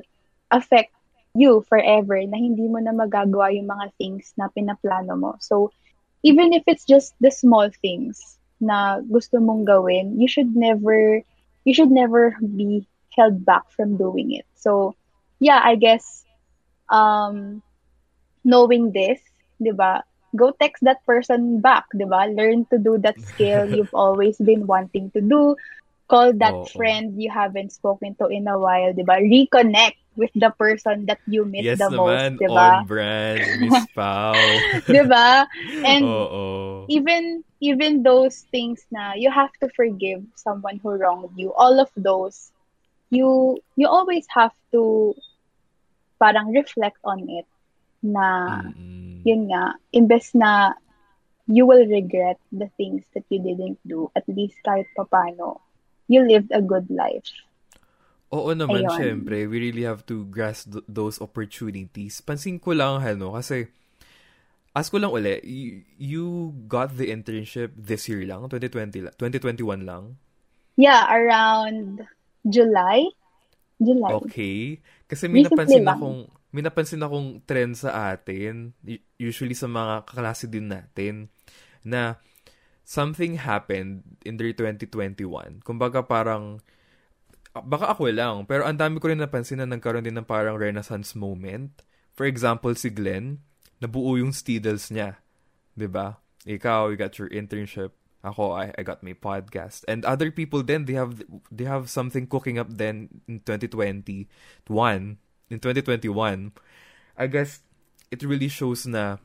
[0.49, 0.95] affect
[1.33, 5.31] you forever na hindi mo na magagawa yung mga things na pinaplano mo.
[5.39, 5.71] So,
[6.23, 11.23] even if it's just the small things na gusto mong gawin, you should never,
[11.65, 14.45] you should never be held back from doing it.
[14.55, 14.95] So,
[15.39, 16.25] yeah, I guess
[16.89, 17.63] um,
[18.43, 19.19] knowing this,
[19.57, 20.03] di ba,
[20.35, 22.27] go text that person back, di ba?
[22.29, 25.55] Learn to do that skill you've always been wanting to do.
[26.12, 29.24] Call that friend you haven't spoken to in a while, di ba?
[29.24, 32.67] Reconnect with the person that you miss yes the naman, most, di ba?
[32.67, 34.36] on brand, Miss Pao.
[34.84, 35.47] di ba?
[35.88, 36.04] And
[36.91, 41.88] even even those things na you have to forgive someone who wronged you, all of
[41.95, 42.52] those,
[43.08, 45.15] you you always have to
[46.19, 47.47] parang reflect on it
[48.04, 49.24] na mm-hmm.
[49.24, 50.74] yun nga, imbes na
[51.47, 55.62] you will regret the things that you didn't do, at least kahit papano,
[56.12, 57.32] you lived a good life.
[58.32, 58.95] Oo naman, Ayun.
[59.00, 59.47] syempre.
[59.47, 62.19] We really have to grasp th- those opportunities.
[62.19, 63.67] Pansin ko lang, ano, kasi,
[64.71, 66.26] ask ko lang uli, you, you
[66.67, 68.47] got the internship this year lang?
[68.47, 70.15] 2020 2021 lang?
[70.80, 72.08] Yeah, around
[72.47, 73.04] July.
[73.84, 74.12] July.
[74.24, 74.80] Okay.
[75.12, 76.00] Kasi may Recently napansin lang.
[76.00, 76.19] akong
[76.52, 78.76] may napansin akong trend sa atin,
[79.15, 81.32] usually sa mga kaklase din natin,
[81.80, 82.19] na
[82.91, 85.63] something happened in the 2021.
[85.63, 86.60] Kumbaga parang,
[87.56, 91.15] baka ako lang, pero ang dami ko rin napansin na nagkaroon din ng parang renaissance
[91.15, 91.71] moment.
[92.12, 93.39] For example, si Glenn,
[93.80, 95.23] nabuo yung Steedles niya.
[95.71, 96.08] ba diba?
[96.43, 97.95] Ikaw, you got your internship.
[98.27, 99.88] Ako, I, I got my podcast.
[99.88, 104.30] And other people then, they have they have something cooking up then in 2021.
[105.49, 106.54] In 2021,
[107.17, 107.65] I guess
[108.13, 109.17] it really shows na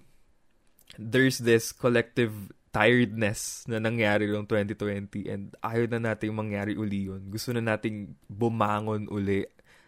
[0.96, 7.22] there's this collective tiredness na nangyari noong 2020 and ayaw na nating mangyari uli yun.
[7.32, 9.46] Gusto na nating bumangon uli.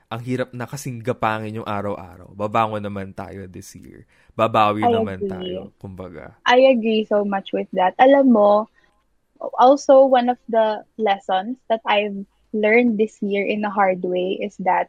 [0.08, 2.32] Ang hirap na kasing gapangin yung araw-araw.
[2.32, 4.08] Babangon naman tayo this year.
[4.32, 5.28] Babawi I naman agree.
[5.28, 6.40] tayo, kumbaga.
[6.48, 7.92] I agree so much with that.
[8.00, 8.72] Alam mo,
[9.60, 12.24] also one of the lessons that I've
[12.56, 14.88] learned this year in a hard way is that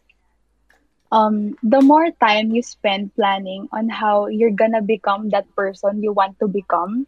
[1.12, 6.14] um, the more time you spend planning on how you're gonna become that person you
[6.14, 7.08] want to become,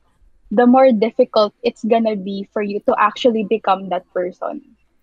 [0.51, 4.61] the more difficult it's gonna be for you to actually become that person.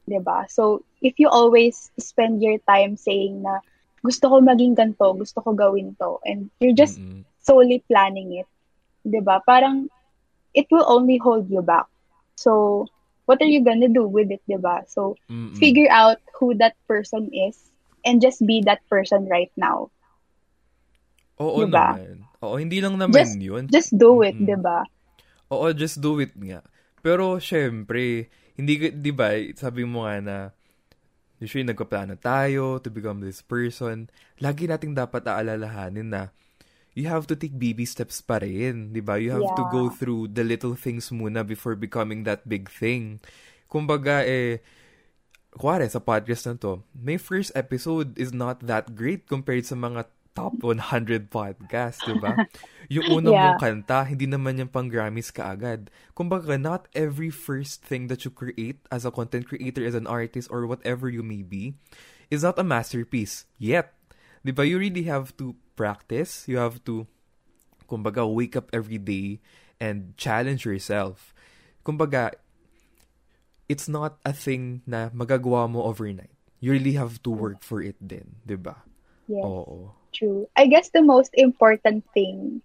[0.09, 0.49] Diba?
[0.49, 3.61] So, if you always spend your time saying na,
[4.05, 7.25] gusto ko maging ganito, gusto ko gawin to, and you're just mm-hmm.
[7.41, 8.49] solely planning it,
[9.05, 9.41] diba?
[9.45, 9.89] Parang,
[10.55, 11.85] it will only hold you back.
[12.37, 12.87] So,
[13.29, 14.89] what are you gonna do with it, diba?
[14.89, 15.57] So, Mm-mm.
[15.61, 17.57] figure out who that person is
[18.05, 19.93] and just be that person right now.
[21.37, 22.01] Oo diba?
[22.01, 22.25] naman.
[22.41, 23.69] Oo, hindi lang naman just, yun.
[23.69, 24.57] Just do it, mm-hmm.
[24.57, 24.89] diba?
[25.49, 26.61] Oo, just do it nga.
[27.01, 30.37] Pero, syempre, hindi, di ba, sabi mo nga na,
[31.39, 34.11] usually nagpaplano tayo to become this person.
[34.43, 36.23] Lagi nating dapat aalalahanin na,
[36.99, 39.17] you have to take baby steps pa rin, di ba?
[39.23, 39.59] You have yeah.
[39.59, 43.23] to go through the little things muna before becoming that big thing.
[43.71, 44.59] Kumbaga, eh,
[45.55, 50.11] kuwari sa podcast na to, may first episode is not that great compared sa mga
[50.39, 52.47] top 100 podcast, di ba?
[52.95, 53.45] Yung unang yeah.
[53.51, 55.93] mong kanta, hindi naman yung pang Grammys kaagad.
[56.17, 60.49] Kumbaga, not every first thing that you create as a content creator, as an artist,
[60.49, 61.77] or whatever you may be,
[62.33, 63.93] is not a masterpiece yet.
[64.41, 64.65] Di ba?
[64.65, 66.49] You really have to practice.
[66.49, 67.05] You have to
[67.89, 69.41] kumbaga, wake up every day
[69.81, 71.33] and challenge yourself.
[71.83, 72.37] Kumbaga,
[73.69, 76.33] it's not a thing na magagawa mo overnight.
[76.61, 78.85] You really have to work for it din, di ba?
[79.29, 79.45] Yes.
[79.45, 79.97] Oo.
[80.19, 80.51] True.
[80.59, 82.63] I guess the most important thing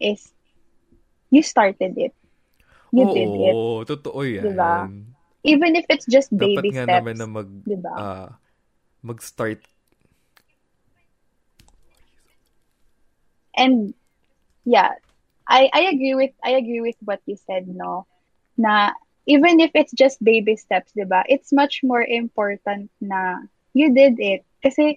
[0.00, 0.32] is
[1.30, 2.16] you started it.
[2.92, 3.56] You Oo, did it.
[3.84, 4.48] totoo yan.
[4.48, 4.88] Diba?
[5.44, 7.04] Even if it's just baby Dapat nga steps.
[7.04, 7.92] naman na mag, diba?
[8.00, 8.28] ah,
[9.04, 9.60] mag-start.
[13.56, 13.94] And
[14.64, 14.92] yeah,
[15.48, 18.06] I I agree with I agree with what you said, no.
[18.56, 18.92] Na
[19.26, 21.24] even if it's just baby steps, 'di ba?
[21.28, 24.44] It's much more important na you did it.
[24.64, 24.96] Kasi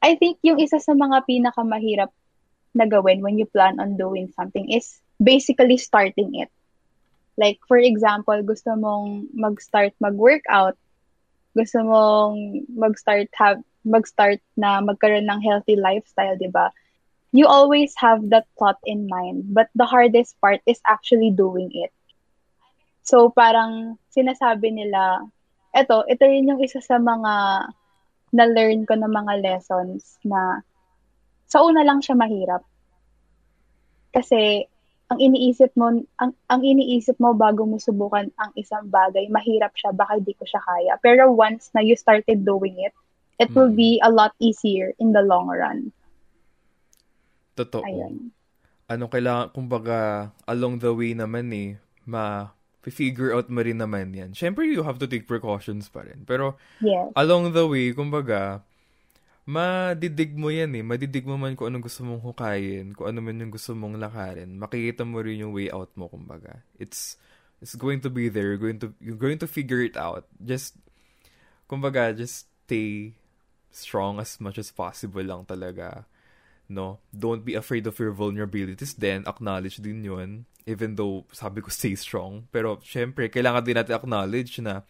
[0.00, 2.10] I think yung isa sa mga pinakamahirap
[2.72, 6.48] na gawin when you plan on doing something is basically starting it.
[7.36, 10.76] Like for example, gusto mong mag-start mag-workout,
[11.52, 16.72] gusto mong mag-start have mag-start na magkaroon ng healthy lifestyle, 'di ba?
[17.32, 21.92] you always have that thought in mind, but the hardest part is actually doing it.
[23.02, 25.22] So parang sinasabi nila,
[25.74, 27.66] eto, ito rin yung isa sa mga
[28.30, 30.62] na-learn ko ng mga lessons na
[31.50, 32.62] sa una lang siya mahirap.
[34.14, 34.66] Kasi
[35.10, 35.90] ang iniisip mo,
[36.22, 40.46] ang, ang iniisip mo bago mo subukan ang isang bagay, mahirap siya, baka di ko
[40.46, 40.94] siya kaya.
[41.02, 42.94] Pero once na you started doing it,
[43.42, 45.90] it will be a lot easier in the long run.
[47.58, 47.82] Totoo.
[47.82, 48.30] Ayun.
[48.86, 51.74] Ano kailangan, kumbaga, along the way naman eh,
[52.06, 52.54] ma
[52.88, 54.32] figure out mo rin naman yan.
[54.32, 56.24] Siyempre, you have to take precautions pa rin.
[56.24, 57.12] Pero, Yes.
[57.12, 58.64] along the way, kumbaga,
[59.44, 60.80] madidig mo yan eh.
[60.80, 64.56] Madidig mo man kung anong gusto mong hukayin, kung ano man yung gusto mong lakarin.
[64.56, 66.64] Makikita mo rin yung way out mo, kumbaga.
[66.80, 67.20] It's,
[67.60, 68.56] it's going to be there.
[68.56, 70.24] You're going to, you're going to figure it out.
[70.40, 70.80] Just,
[71.68, 73.12] kumbaga, just stay
[73.74, 76.06] strong as much as possible lang talaga.
[76.70, 77.02] No?
[77.10, 79.26] Don't be afraid of your vulnerabilities then.
[79.26, 80.46] Acknowledge din yun.
[80.66, 82.48] Even though, sabi ko, stay strong.
[82.50, 84.82] Pero, syempre, kailangan din natin acknowledge na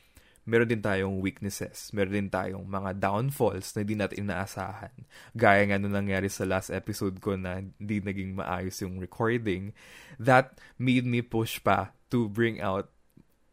[0.48, 1.92] meron din tayong weaknesses.
[1.94, 4.90] Meron din tayong mga downfalls na hindi natin inaasahan.
[5.36, 9.70] Gaya nga nung nangyari sa last episode ko na hindi naging maayos yung recording.
[10.18, 12.90] That made me push pa to bring out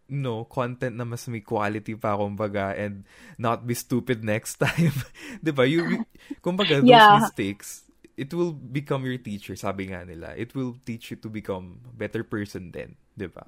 [0.08, 3.04] no content na mas may quality pa kumbaga and
[3.36, 4.96] not be stupid next time
[5.44, 6.08] 'di ba you
[6.40, 7.20] kumbaga those Yeah.
[7.20, 7.84] mistakes
[8.18, 11.94] it will become your teacher sabi nga nila it will teach you to become a
[11.94, 13.46] better person then 'di ba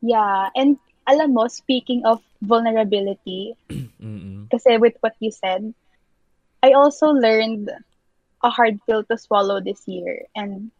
[0.00, 3.52] Yeah, and alam mo, speaking of vulnerability,
[4.52, 5.74] kasi with what you said,
[6.62, 7.68] I also learned
[8.42, 10.72] a hard pill to swallow this year and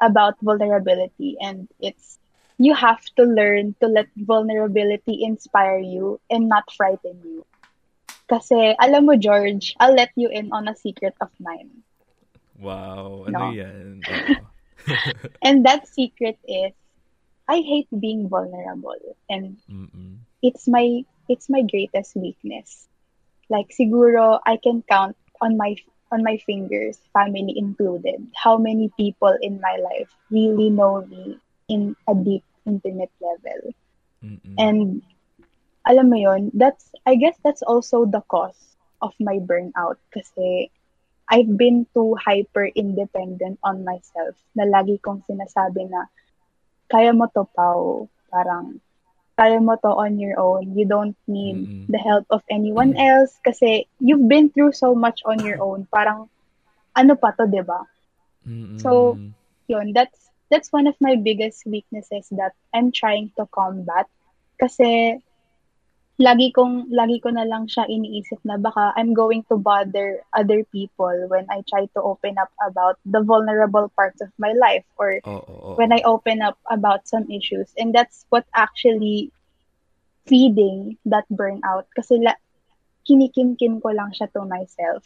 [0.00, 2.18] about vulnerability and it's
[2.58, 7.46] you have to learn to let vulnerability inspire you and not frighten you.
[8.28, 11.83] Kasi alam mo George, I'll let you in on a secret of mine.
[12.58, 13.50] Wow ano No.
[13.50, 14.42] yan Oo.
[15.46, 16.74] And that secret is
[17.48, 20.24] I hate being vulnerable and Mm-mm.
[20.42, 22.88] it's my it's my greatest weakness.
[23.48, 25.76] Like siguro I can count on my
[26.12, 31.36] on my fingers, family included, how many people in my life really know me
[31.68, 33.72] in a deep intimate level.
[34.24, 34.54] Mm-mm.
[34.56, 35.02] And
[35.84, 38.56] alam mo yon, that's I guess that's also the cause
[39.04, 40.72] of my burnout kasi
[41.28, 46.08] I've been too hyper independent on myself na lagi kong sinasabi na
[46.92, 48.08] kaya mo to pao.
[48.28, 48.80] Parang
[49.34, 50.76] kaya mo to on your own.
[50.76, 51.86] You don't need Mm-mm.
[51.88, 55.88] the help of anyone else kasi you've been through so much on your own.
[55.88, 56.28] Parang
[56.94, 57.82] ano pa to 'di ba?
[58.44, 58.78] Mm-mm.
[58.78, 59.18] So,
[59.66, 64.06] yun, that's that's one of my biggest weaknesses that I'm trying to combat.
[64.60, 65.18] Kasi
[66.14, 70.62] lagi kong lagi ko na lang siya iniisip na baka I'm going to bother other
[70.70, 75.18] people when I try to open up about the vulnerable parts of my life or
[75.26, 77.74] Oo, oo, when I open up about some issues.
[77.74, 79.34] And that's what actually
[80.30, 81.90] feeding that burnout.
[81.98, 82.38] Kasi la,
[83.10, 85.02] kinikimkim ko lang siya to myself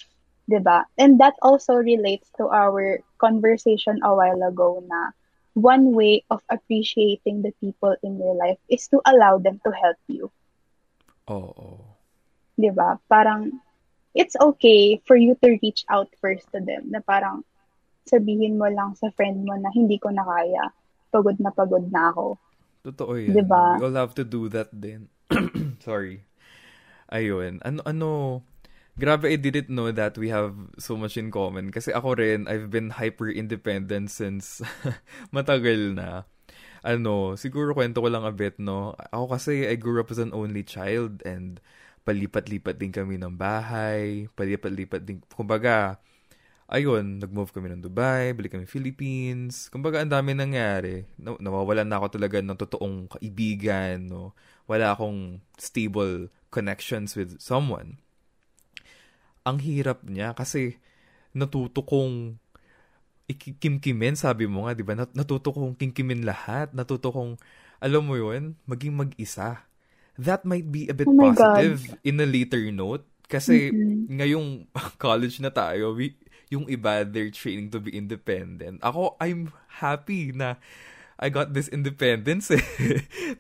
[0.48, 0.84] 'di ba?
[1.00, 5.12] And that also relates to our conversation a while ago na
[5.56, 9.98] one way of appreciating the people in your life is to allow them to help
[10.08, 10.32] you
[11.28, 11.88] Oo, oo.
[12.58, 13.54] 'di ba parang
[14.18, 17.46] it's okay for you to reach out first to them na parang
[18.08, 20.74] sabihin mo lang sa friend mo na hindi ko na kaya
[21.14, 22.34] pagod na pagod na ako
[22.88, 23.34] Totoo yan.
[23.36, 23.76] Diba?
[23.76, 25.10] We all have to do that din.
[25.84, 26.24] Sorry.
[27.10, 27.60] Ayun.
[27.60, 28.08] Ano, ano,
[28.96, 31.68] grabe I didn't know that we have so much in common.
[31.74, 34.62] Kasi ako rin, I've been hyper-independent since
[35.36, 36.24] matagal na.
[36.88, 38.96] Ano, siguro kwento ko lang a bit, no?
[39.12, 41.60] Ako kasi, I grew up as an only child and
[42.08, 44.24] palipat-lipat din kami ng bahay.
[44.32, 45.20] Palipat-lipat din.
[45.28, 46.00] Kumbaga,
[46.64, 49.68] ayun, nag-move kami ng Dubai, balik kami Philippines.
[49.68, 51.04] Kumbaga, ang dami nangyari.
[51.20, 54.32] Nawawalan na ako talaga ng totoong kaibigan, no?
[54.64, 58.00] Wala akong stable connections with someone.
[59.44, 60.80] Ang hirap niya kasi
[61.36, 62.40] natuto kong
[63.28, 64.96] ikikimkimin, sabi mo nga, di ba?
[64.96, 66.72] Natuto kong kimkimin lahat.
[66.72, 67.36] Natuto kong,
[67.78, 69.62] alam mo yun, maging mag-isa.
[70.18, 71.98] That might be a bit Oh positive God.
[72.02, 73.06] in a later note.
[73.28, 74.08] Kasi Mhm.
[74.08, 74.66] ngayong
[75.04, 76.16] college na tayo, we,
[76.50, 78.80] yung iba, they're training to be independent.
[78.82, 80.56] Ako, I'm happy na
[81.18, 82.62] I got this independence eh.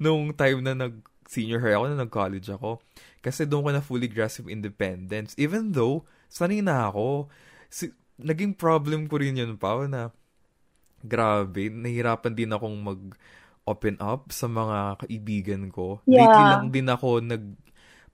[0.02, 2.82] Nung time na nag-senior high ako, na nag-college ako.
[3.22, 5.34] Kasi doon ko na fully grasp independence.
[5.38, 7.30] Even though, sanay na ako.
[7.70, 10.10] Si, naging problem ko rin yun, Pao, na
[11.02, 16.02] grabe, nahirapan din akong mag-open up sa mga kaibigan ko.
[16.04, 16.26] Yeah.
[16.26, 17.44] Lately lang din ako nag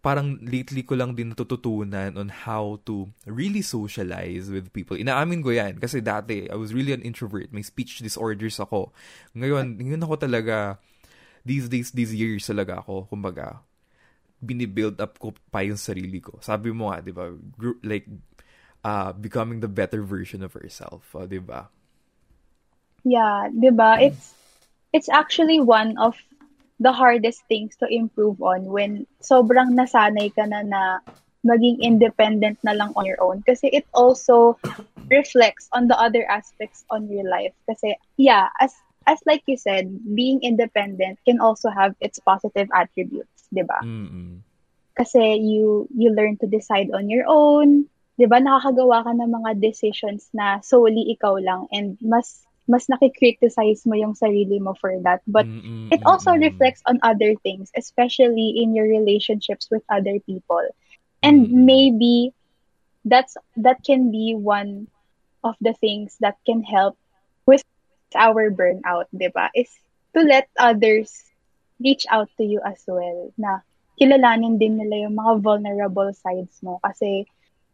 [0.05, 5.00] parang lately ko lang din natututunan on how to really socialize with people.
[5.00, 7.48] Inaamin ko yan kasi dati I was really an introvert.
[7.57, 8.92] May speech disorders ako.
[9.32, 10.76] Ngayon, ngayon ako talaga
[11.40, 13.64] these days, these years talaga ako, kumbaga,
[14.44, 16.36] binibuild up ko pa yung sarili ko.
[16.44, 18.05] Sabi mo nga, di ba, gr- like,
[18.85, 21.72] uh, becoming the better version of herself, di ba?
[23.03, 23.99] Yeah, 'di ba?
[24.01, 24.37] It's
[24.93, 26.14] it's actually one of
[26.78, 31.01] the hardest things to improve on when sobrang nasanay ka na na
[31.45, 34.57] maging independent na lang on your own kasi it also
[35.12, 38.72] reflects on the other aspects on your life kasi yeah as
[39.05, 39.85] as like you said
[40.16, 44.41] being independent can also have its positive attributes 'di ba Mm-mm.
[44.97, 47.85] kasi you you learn to decide on your own
[48.16, 53.84] 'di ba nakakagawa ka ng mga decisions na solely ikaw lang and mas mas nakikriticize
[53.84, 56.40] mo yung sarili mo for that but Mm-mm, it also mm-mm.
[56.40, 60.62] reflects on other things especially in your relationships with other people
[61.22, 61.66] and Mm.
[61.66, 62.32] maybe
[63.04, 64.86] that's that can be one
[65.44, 66.96] of the things that can help
[67.46, 67.62] with
[68.16, 69.68] our burnout 'di ba is
[70.14, 71.10] to let others
[71.82, 73.60] reach out to you as well na
[73.98, 77.26] kilalanin din nila yung mga vulnerable sides mo kasi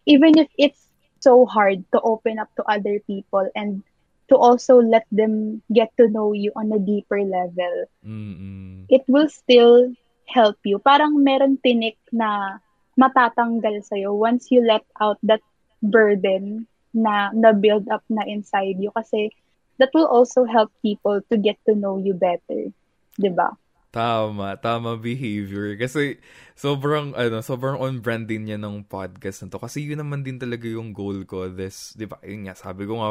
[0.07, 0.89] even if it's
[1.21, 3.83] so hard to open up to other people and
[4.29, 8.87] to also let them get to know you on a deeper level Mm-mm.
[8.89, 9.93] it will still
[10.31, 10.79] help you.
[10.79, 12.63] Parang meron tinik na
[12.95, 15.43] matatanggal sa'yo once you let out that
[15.83, 18.95] burden na na-build up na inside you.
[18.95, 19.35] Kasi
[19.83, 22.71] that will also help people to get to know you better.
[23.19, 23.55] 'Di ba?
[23.91, 25.75] Tama, tama behavior.
[25.75, 26.23] Kasi
[26.55, 29.59] sobrang, ano, sobrang on-brand din niya ng podcast na to.
[29.59, 31.51] Kasi yun naman din talaga yung goal ko.
[31.51, 33.11] This, di ba, yun nga, sabi ko nga,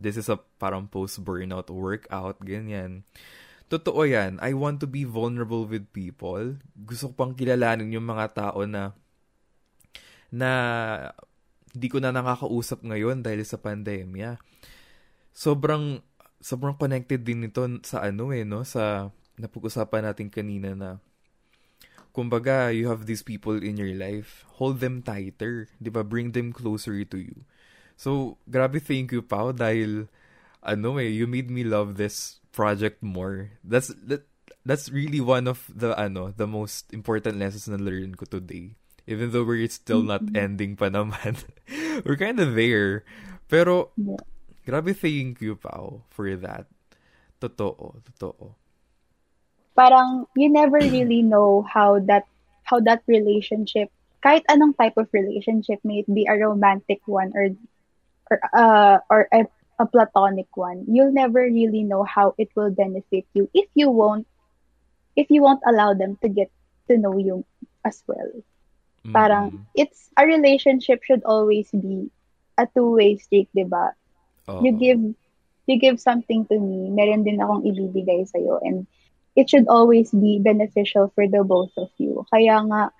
[0.00, 3.04] this is a parang post-burnout workout, ganyan.
[3.68, 4.40] Totoo yan.
[4.40, 6.60] I want to be vulnerable with people.
[6.76, 8.92] Gusto ko pang kilalanin yung mga tao na
[10.32, 10.50] na
[11.72, 14.36] hindi ko na nakakausap ngayon dahil sa pandemya.
[15.32, 16.04] Sobrang
[16.40, 18.60] sobrang connected din nito sa ano eh, no?
[18.64, 19.08] Sa
[19.38, 20.90] napag-usapan natin kanina na
[22.12, 26.04] kumbaga, you have these people in your life, hold them tighter, 'di ba?
[26.04, 27.48] Bring them closer to you.
[27.96, 30.12] So, grabe thank you, Pao, dahil
[30.60, 33.56] ano eh, you made me love this project more.
[33.64, 34.28] That's that
[34.62, 38.76] that's really one of the ano, the most important lessons na learn ko today.
[39.08, 41.34] Even though we're still not ending pa naman.
[42.06, 43.02] we're kind of there.
[43.50, 44.22] Pero Yeah.
[44.62, 46.70] grabe thank you, Pao, for that.
[47.42, 48.54] Totoo, totoo.
[49.76, 52.24] Parang you never really know how that
[52.64, 53.88] how that relationship
[54.22, 57.50] kahit anong type of relationship may it be a romantic one or
[58.30, 59.44] or uh or a,
[59.82, 64.26] a platonic one you'll never really know how it will benefit you if you won't
[65.18, 66.48] if you won't allow them to get
[66.86, 67.44] to know you
[67.84, 68.30] as well
[69.10, 69.66] parang Mm-mm.
[69.74, 72.06] it's a relationship should always be
[72.58, 73.90] a two-way street, 'di ba?
[74.48, 74.62] Oo.
[74.62, 75.02] You give
[75.66, 78.86] you give something to me, meron din akong ibibigay sa and
[79.36, 82.24] it should always be beneficial for the both of you.
[82.32, 82.92] Kaya nga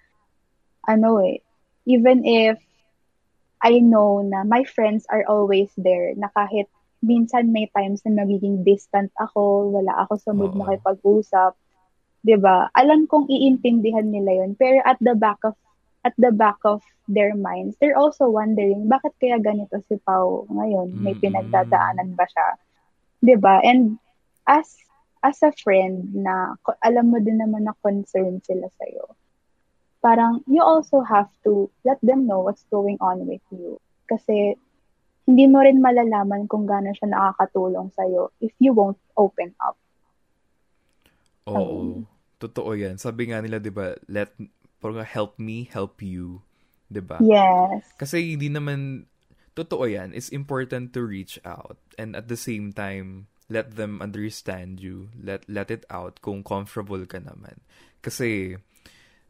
[0.88, 1.40] ano eh,
[1.86, 2.58] even if
[3.62, 6.66] I know na my friends are always there, na kahit
[7.02, 10.58] minsan may times na magiging distant ako, wala ako sa mood Oo.
[10.58, 11.54] makipag-usap,
[12.26, 12.70] 'di ba?
[12.74, 15.54] Alam kong iintindihan nila 'yon, pero at the back of
[16.02, 20.98] at the back of their minds, they're also wondering, bakit kaya ganito si Pau ngayon?
[20.98, 21.22] May Mm-mm.
[21.22, 22.48] pinagdadaanan ba siya?
[23.22, 23.62] 'Di ba?
[23.62, 23.98] And
[24.46, 24.74] as
[25.22, 29.14] as a friend na alam mo din naman na concerned sila sa'yo,
[30.02, 33.78] parang you also have to let them know what's going on with you.
[34.10, 34.58] Kasi
[35.22, 39.78] hindi mo rin malalaman kung gaano siya nakakatulong sa'yo if you won't open up.
[41.46, 42.02] Oo.
[42.42, 42.98] Totoo yan.
[42.98, 44.34] Sabi nga nila, di ba, let,
[44.82, 46.42] parang help me, help you.
[46.90, 47.22] Di ba?
[47.22, 47.86] Yes.
[47.94, 49.06] Kasi hindi naman,
[49.54, 50.10] totoo yan.
[50.10, 51.78] It's important to reach out.
[51.94, 55.12] And at the same time, let them understand you.
[55.12, 57.60] Let, let it out kung comfortable ka naman.
[58.00, 58.56] Kasi,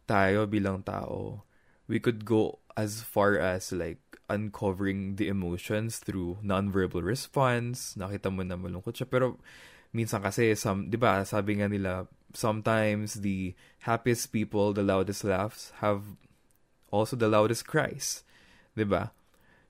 [0.06, 1.42] tayo bilang tao,
[1.90, 4.00] we could go as far as like
[4.30, 7.98] uncovering the emotions through nonverbal response.
[7.98, 9.10] Nakita mo na malungkot siya.
[9.10, 9.42] Pero,
[9.90, 15.74] minsan kasi, some, di ba, sabi nga nila, sometimes the happiest people, the loudest laughs,
[15.82, 16.14] have
[16.94, 18.22] also the loudest cries.
[18.78, 19.10] Di ba?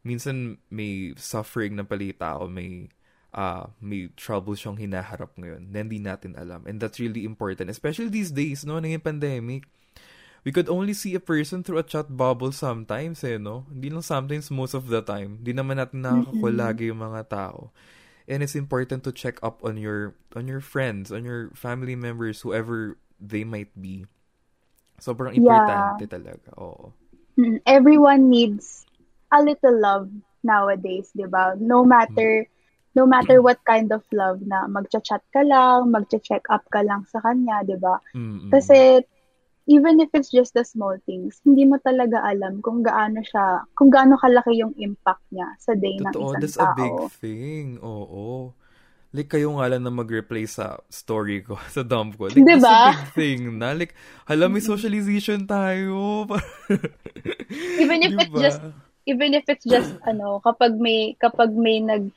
[0.03, 2.91] minsan may suffering na pala tao, may
[3.35, 6.65] uh, may trouble siyang hinaharap ngayon na hindi natin alam.
[6.69, 7.73] And that's really important.
[7.73, 9.67] Especially these days, no, ngayong pandemic.
[10.43, 13.63] We could only see a person through a chat bubble sometimes, eh, no?
[13.71, 15.39] Hindi lang sometimes, most of the time.
[15.39, 17.71] Hindi naman natin nakakakul lagi yung mga tao.
[18.27, 22.43] And it's important to check up on your on your friends, on your family members,
[22.43, 24.07] whoever they might be.
[24.99, 26.11] Sobrang importante yeah.
[26.11, 26.51] talaga.
[26.59, 26.95] Oo.
[27.39, 28.87] Mm, everyone needs
[29.35, 30.11] a little love
[30.43, 31.59] nowadays, 'di ba?
[31.59, 32.47] No matter
[32.93, 37.21] no matter what kind of love na magcha-chat ka lang, magcha-check up ka lang sa
[37.25, 37.97] kanya, 'di ba?
[38.53, 39.01] Kasi
[39.67, 43.89] even if it's just the small things, hindi mo talaga alam kung gaano siya, kung
[43.89, 46.67] gaano kalaki yung impact niya sa day Totoo, ng isang that's tao.
[46.67, 47.67] that's a big thing.
[47.79, 48.53] Oo.
[49.13, 52.33] Like, kayo nga lang na mag-replay sa story ko, sa dump ko.
[52.33, 52.65] Like, diba?
[52.65, 53.77] that's a big thing na.
[53.77, 53.93] Like,
[54.25, 56.25] hala, may socialization tayo.
[57.77, 58.25] Even if diba?
[58.25, 58.61] it's just
[59.05, 62.09] even if it's just ano kapag may kapag may nag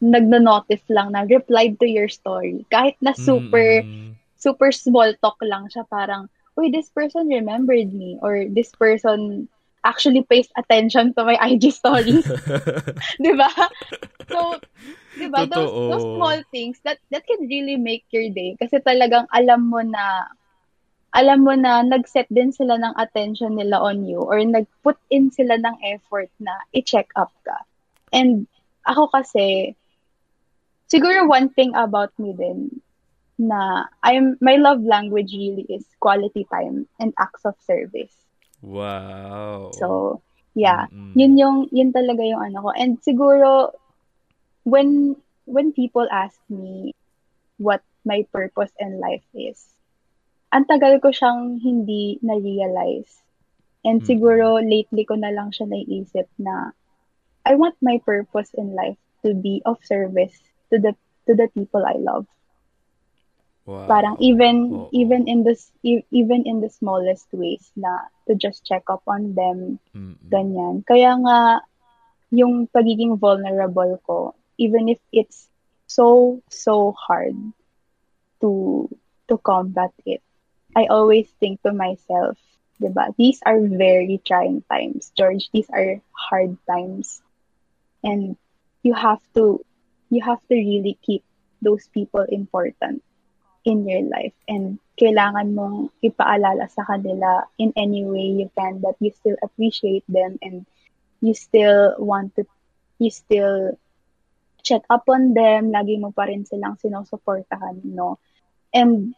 [0.00, 2.66] nagno-notice lang na replied to your story.
[2.72, 4.14] Kahit na super mm.
[4.38, 9.46] super small talk lang siya parang uy this person remembered me or this person
[9.86, 12.26] actually pays attention to my IG stories.
[13.22, 13.50] 'di ba?
[14.26, 14.58] So
[15.14, 18.58] 'di ba those, those small things that that can really make your day.
[18.58, 20.26] Kasi talagang alam mo na
[21.16, 25.56] alam mo na nag-set din sila ng attention nila on you or nag-put in sila
[25.56, 27.56] ng effort na i-check up ka.
[28.12, 28.44] And
[28.88, 29.76] ako kasi,
[30.88, 32.80] siguro one thing about me din
[33.38, 38.12] na I'm my love language really is quality time and acts of service.
[38.64, 39.70] Wow.
[39.78, 40.18] So,
[40.58, 41.14] yeah, mm-hmm.
[41.14, 42.70] yun yung yun talaga yung ano ko.
[42.74, 43.78] And siguro
[44.66, 45.14] when
[45.46, 46.98] when people ask me
[47.62, 49.62] what my purpose in life is,
[50.50, 53.22] ang tagal ko siyang hindi na-realize.
[53.86, 54.10] And mm-hmm.
[54.10, 56.74] siguro lately ko na lang siya naiisip na
[57.44, 60.34] I want my purpose in life to be of service
[60.70, 60.94] to the
[61.26, 62.26] to the people I love.
[63.68, 63.84] Wow.
[63.86, 64.88] Parang even oh.
[64.92, 69.78] even in this even in the smallest ways na to just check up on them
[69.92, 70.16] mm-hmm.
[70.28, 70.84] ganyan.
[70.88, 71.38] Kaya nga
[72.32, 75.48] yung pagiging vulnerable ko even if it's
[75.88, 77.36] so so hard
[78.40, 78.84] to
[79.28, 80.20] to combat it
[80.76, 82.38] I always think to myself,
[82.80, 85.50] diba, these are very trying times, George.
[85.52, 87.22] These are hard times.
[88.04, 88.36] And
[88.82, 89.64] you have to
[90.10, 91.24] you have to really keep
[91.60, 93.02] those people important
[93.64, 94.32] in your life.
[94.48, 100.06] And kailangan mong ipaalala sa kanila in any way you can that you still appreciate
[100.08, 100.64] them and
[101.20, 102.46] you still want to
[102.98, 103.78] you still
[104.62, 105.70] check up on them.
[105.70, 108.18] Lagi mo pa rin silang sinusuportahan no?
[108.74, 109.14] And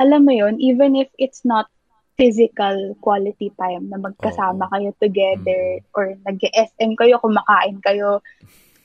[0.00, 1.68] alam mo yon even if it's not
[2.18, 4.70] physical quality time na magkasama oh.
[4.74, 5.96] kayo together mm.
[5.96, 8.20] or nag-SM kayo, kumakain kayo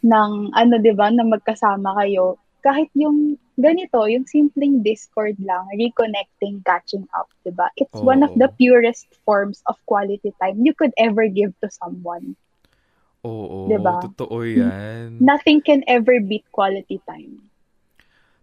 [0.05, 6.65] ng ano 'di ba na magkasama kayo kahit yung ganito, yung simpleng Discord lang, reconnecting,
[6.65, 7.69] catching up, 'di ba?
[7.77, 8.01] It's oh.
[8.01, 12.33] one of the purest forms of quality time you could ever give to someone.
[13.21, 14.01] Oo, oh, diba?
[14.01, 15.21] totoo 'yan.
[15.21, 17.45] Nothing can ever beat quality time.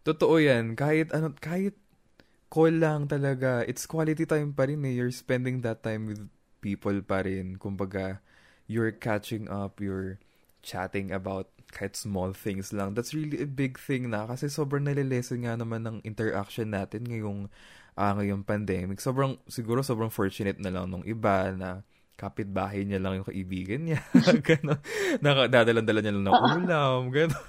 [0.07, 0.79] Totoo 'yan.
[0.79, 1.75] Kahit ano, kahit
[2.53, 3.65] call lang talaga.
[3.65, 4.93] It's quality time pa rin eh.
[4.93, 6.29] You're spending that time with
[6.61, 7.57] people pa rin.
[7.57, 8.21] Kumbaga,
[8.69, 10.21] you're catching up, you're
[10.61, 12.93] chatting about kahit small things lang.
[12.93, 17.49] That's really a big thing na kasi sobrang nalilesen nga naman ng interaction natin ngayong
[17.97, 19.01] uh, ngayong pandemic.
[19.01, 21.81] Sobrang, siguro sobrang fortunate na lang nung iba na
[22.21, 23.99] kapitbahay niya lang yung kaibigan niya.
[24.47, 24.79] gano'n.
[25.25, 27.01] Nakadadalan-dala niya lang ng ulam.
[27.11, 27.45] Gano'n.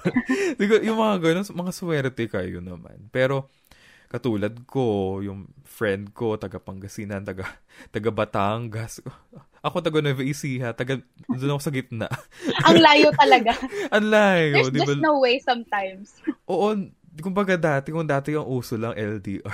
[0.87, 3.11] yung mga gano'n, mga swerte kayo naman.
[3.13, 3.51] Pero,
[4.13, 7.49] katulad ko, yung friend ko, taga Pangasinan, taga,
[7.93, 9.01] taga Batangas.
[9.65, 12.07] Ako taga Nueva Ecija, taga, doon ako sa gitna.
[12.69, 13.57] Ang layo talaga.
[13.89, 14.69] Ang layo.
[14.69, 16.19] There's just no way sometimes.
[16.45, 16.77] Oo,
[17.23, 19.49] kumbaga dati, kung dati yung uso lang LDR.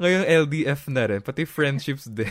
[0.00, 2.30] Ngayon LDF na rin, pati friendships din.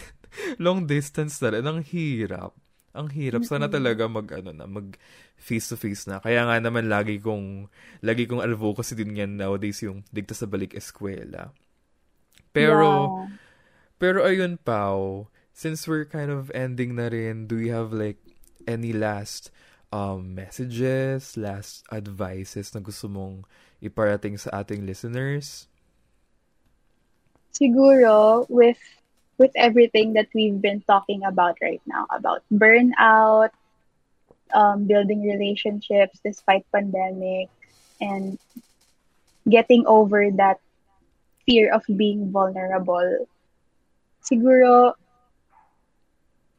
[0.56, 1.68] Long distance na rin.
[1.68, 2.56] Ang hirap.
[2.92, 3.48] Ang hirap.
[3.48, 5.00] Sana talaga mag, ano na, mag
[5.40, 6.20] face to face na.
[6.20, 7.72] Kaya nga naman lagi kong,
[8.04, 11.56] lagi kong advocacy din yan nowadays yung digta sa balik eskwela.
[12.52, 13.28] Pero, yeah.
[13.96, 18.20] pero ayun, Pao, since we're kind of ending na rin, do we have like
[18.68, 19.50] any last
[19.92, 23.48] um, messages, last advices na gusto mong
[23.80, 25.68] iparating sa ating listeners?
[27.52, 28.80] Siguro, with
[29.42, 33.50] with everything that we've been talking about right now, about burnout,
[34.54, 37.50] um, building relationships despite pandemic,
[38.02, 38.40] and
[39.50, 40.60] getting over that
[41.46, 43.28] fear of being vulnerable.
[44.24, 44.94] Siguro,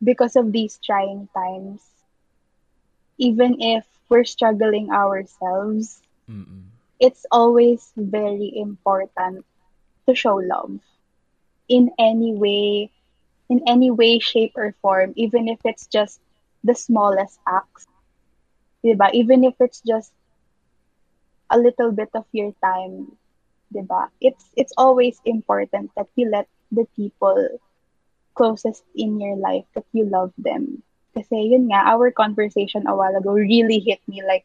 [0.03, 1.80] because of these trying times,
[3.18, 6.70] even if we're struggling ourselves, Mm-mm.
[7.01, 9.45] it's always very important
[10.07, 10.80] to show love
[11.72, 12.92] in any way,
[13.48, 16.20] in any way, shape, or form, even if it's just
[16.62, 17.88] the smallest acts.
[18.84, 19.08] Diba?
[19.16, 20.12] Even if it's just
[21.48, 23.16] a little bit of your time,
[23.72, 24.12] diba?
[24.20, 27.40] It's it's always important that you let the people
[28.34, 30.84] closest in your life that you love them.
[31.16, 34.20] Kasi yun nga, our conversation a while ago really hit me.
[34.24, 34.44] Like,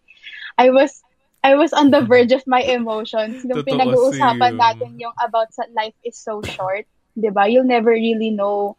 [0.56, 1.04] I was
[1.44, 5.96] I was on the verge of my emotions nung pinag-uusapan natin yung about sa life
[6.04, 6.88] is so short.
[7.18, 7.48] 'Di ba?
[7.50, 8.78] You'll never really know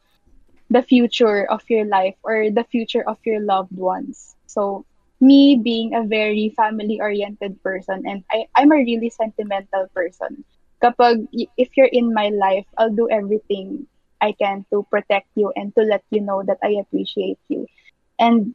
[0.70, 4.36] the future of your life or the future of your loved ones.
[4.46, 4.84] So,
[5.20, 10.44] me being a very family-oriented person and I, I'm a really sentimental person.
[10.82, 11.26] Kapag,
[11.56, 13.86] if you're in my life, I'll do everything
[14.20, 17.66] I can to protect you and to let you know that I appreciate you.
[18.18, 18.54] And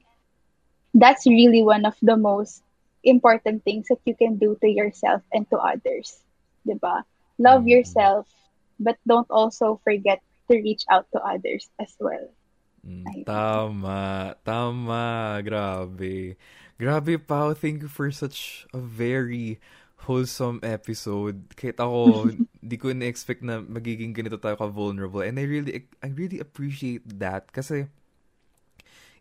[0.93, 2.63] that's really one of the most
[3.03, 6.23] important things that you can do to yourself and to others.
[6.65, 7.05] 'Di ba?
[7.39, 7.67] Love Mm.
[7.67, 8.27] yourself,
[8.79, 12.27] but don't also forget to reach out to others as well.
[12.83, 13.25] Mm, Ayun.
[13.25, 16.35] tama, tama, grabe.
[16.75, 19.61] Grabe, Pao, thank you for such a very
[20.03, 21.47] wholesome episode.
[21.55, 25.23] Kahit ako, di ko na-expect na magiging ganito tayo ka-vulnerable.
[25.23, 27.87] And I really, I really appreciate that kasi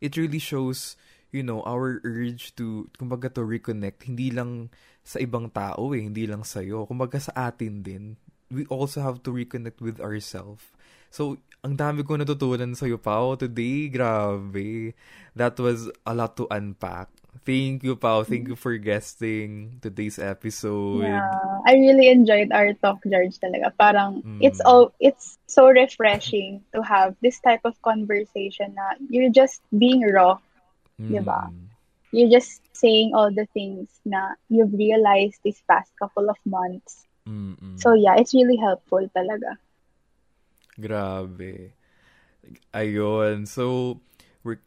[0.03, 0.99] it really shows,
[1.31, 4.75] you know, our urge to, kumbaga to reconnect, hindi lang
[5.07, 6.87] sa ibang tao eh, hindi lang sa'yo.
[6.91, 8.05] Kumbaga sa atin din.
[8.53, 10.63] We also have to reconnect with ourselves.
[11.09, 13.89] So, ang dami ko natutunan sa'yo, Pao, today.
[13.89, 14.93] Grabe.
[15.33, 17.09] That was a lot to unpack.
[17.49, 18.23] Thank you, Pao.
[18.29, 21.09] Thank you for guesting today's episode.
[21.09, 21.33] Yeah,
[21.65, 23.41] I really enjoyed our talk, George.
[23.41, 24.45] Talaga, parang Mm.
[24.45, 28.77] it's all it's so refreshing to have this type of conversation.
[28.77, 30.37] Na you're just being raw.
[31.01, 31.49] Diba?
[31.49, 31.73] Mm.
[32.13, 37.09] You're just saying all the things na you've realized these past couple of months.
[37.29, 37.79] Mm-mm.
[37.81, 39.59] So yeah, it's really helpful talaga.
[40.81, 41.77] Grabe.
[42.75, 43.47] Ayun.
[43.47, 44.01] So,
[44.43, 44.59] we're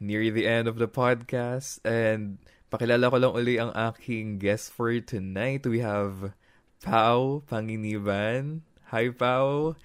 [0.00, 2.36] near the end of the podcast and
[2.68, 5.64] pakilala ko lang uli ang aking guest for tonight.
[5.64, 6.34] We have
[6.82, 8.66] Pau Panginiban.
[8.92, 9.78] Hi, Pau.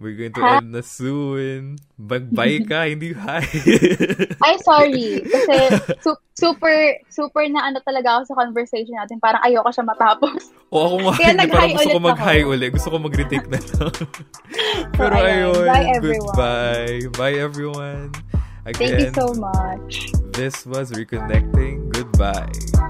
[0.00, 0.56] We're going to Hi.
[0.56, 1.76] end na soon.
[2.00, 3.44] Bye-bye ka, hindi hi.
[4.40, 5.20] Ay, sorry.
[5.20, 5.54] Kasi
[6.04, 6.72] su- super,
[7.12, 9.20] super na ano talaga ako sa conversation natin.
[9.20, 10.56] Parang ayoko siya matapos.
[10.72, 12.48] o ako nga, Kaya hindi, nag-hi parang gusto ko ulit mag-hi ako.
[12.48, 12.66] uli.
[12.72, 13.92] Gusto ko mag-retake na lang.
[14.96, 15.28] Pero ayun.
[15.28, 16.24] ayun, Bye, everyone.
[16.32, 16.98] goodbye.
[17.20, 18.08] Bye, everyone.
[18.64, 19.92] Again, Thank you so much.
[20.32, 21.92] This was Reconnecting.
[21.92, 22.88] Goodbye.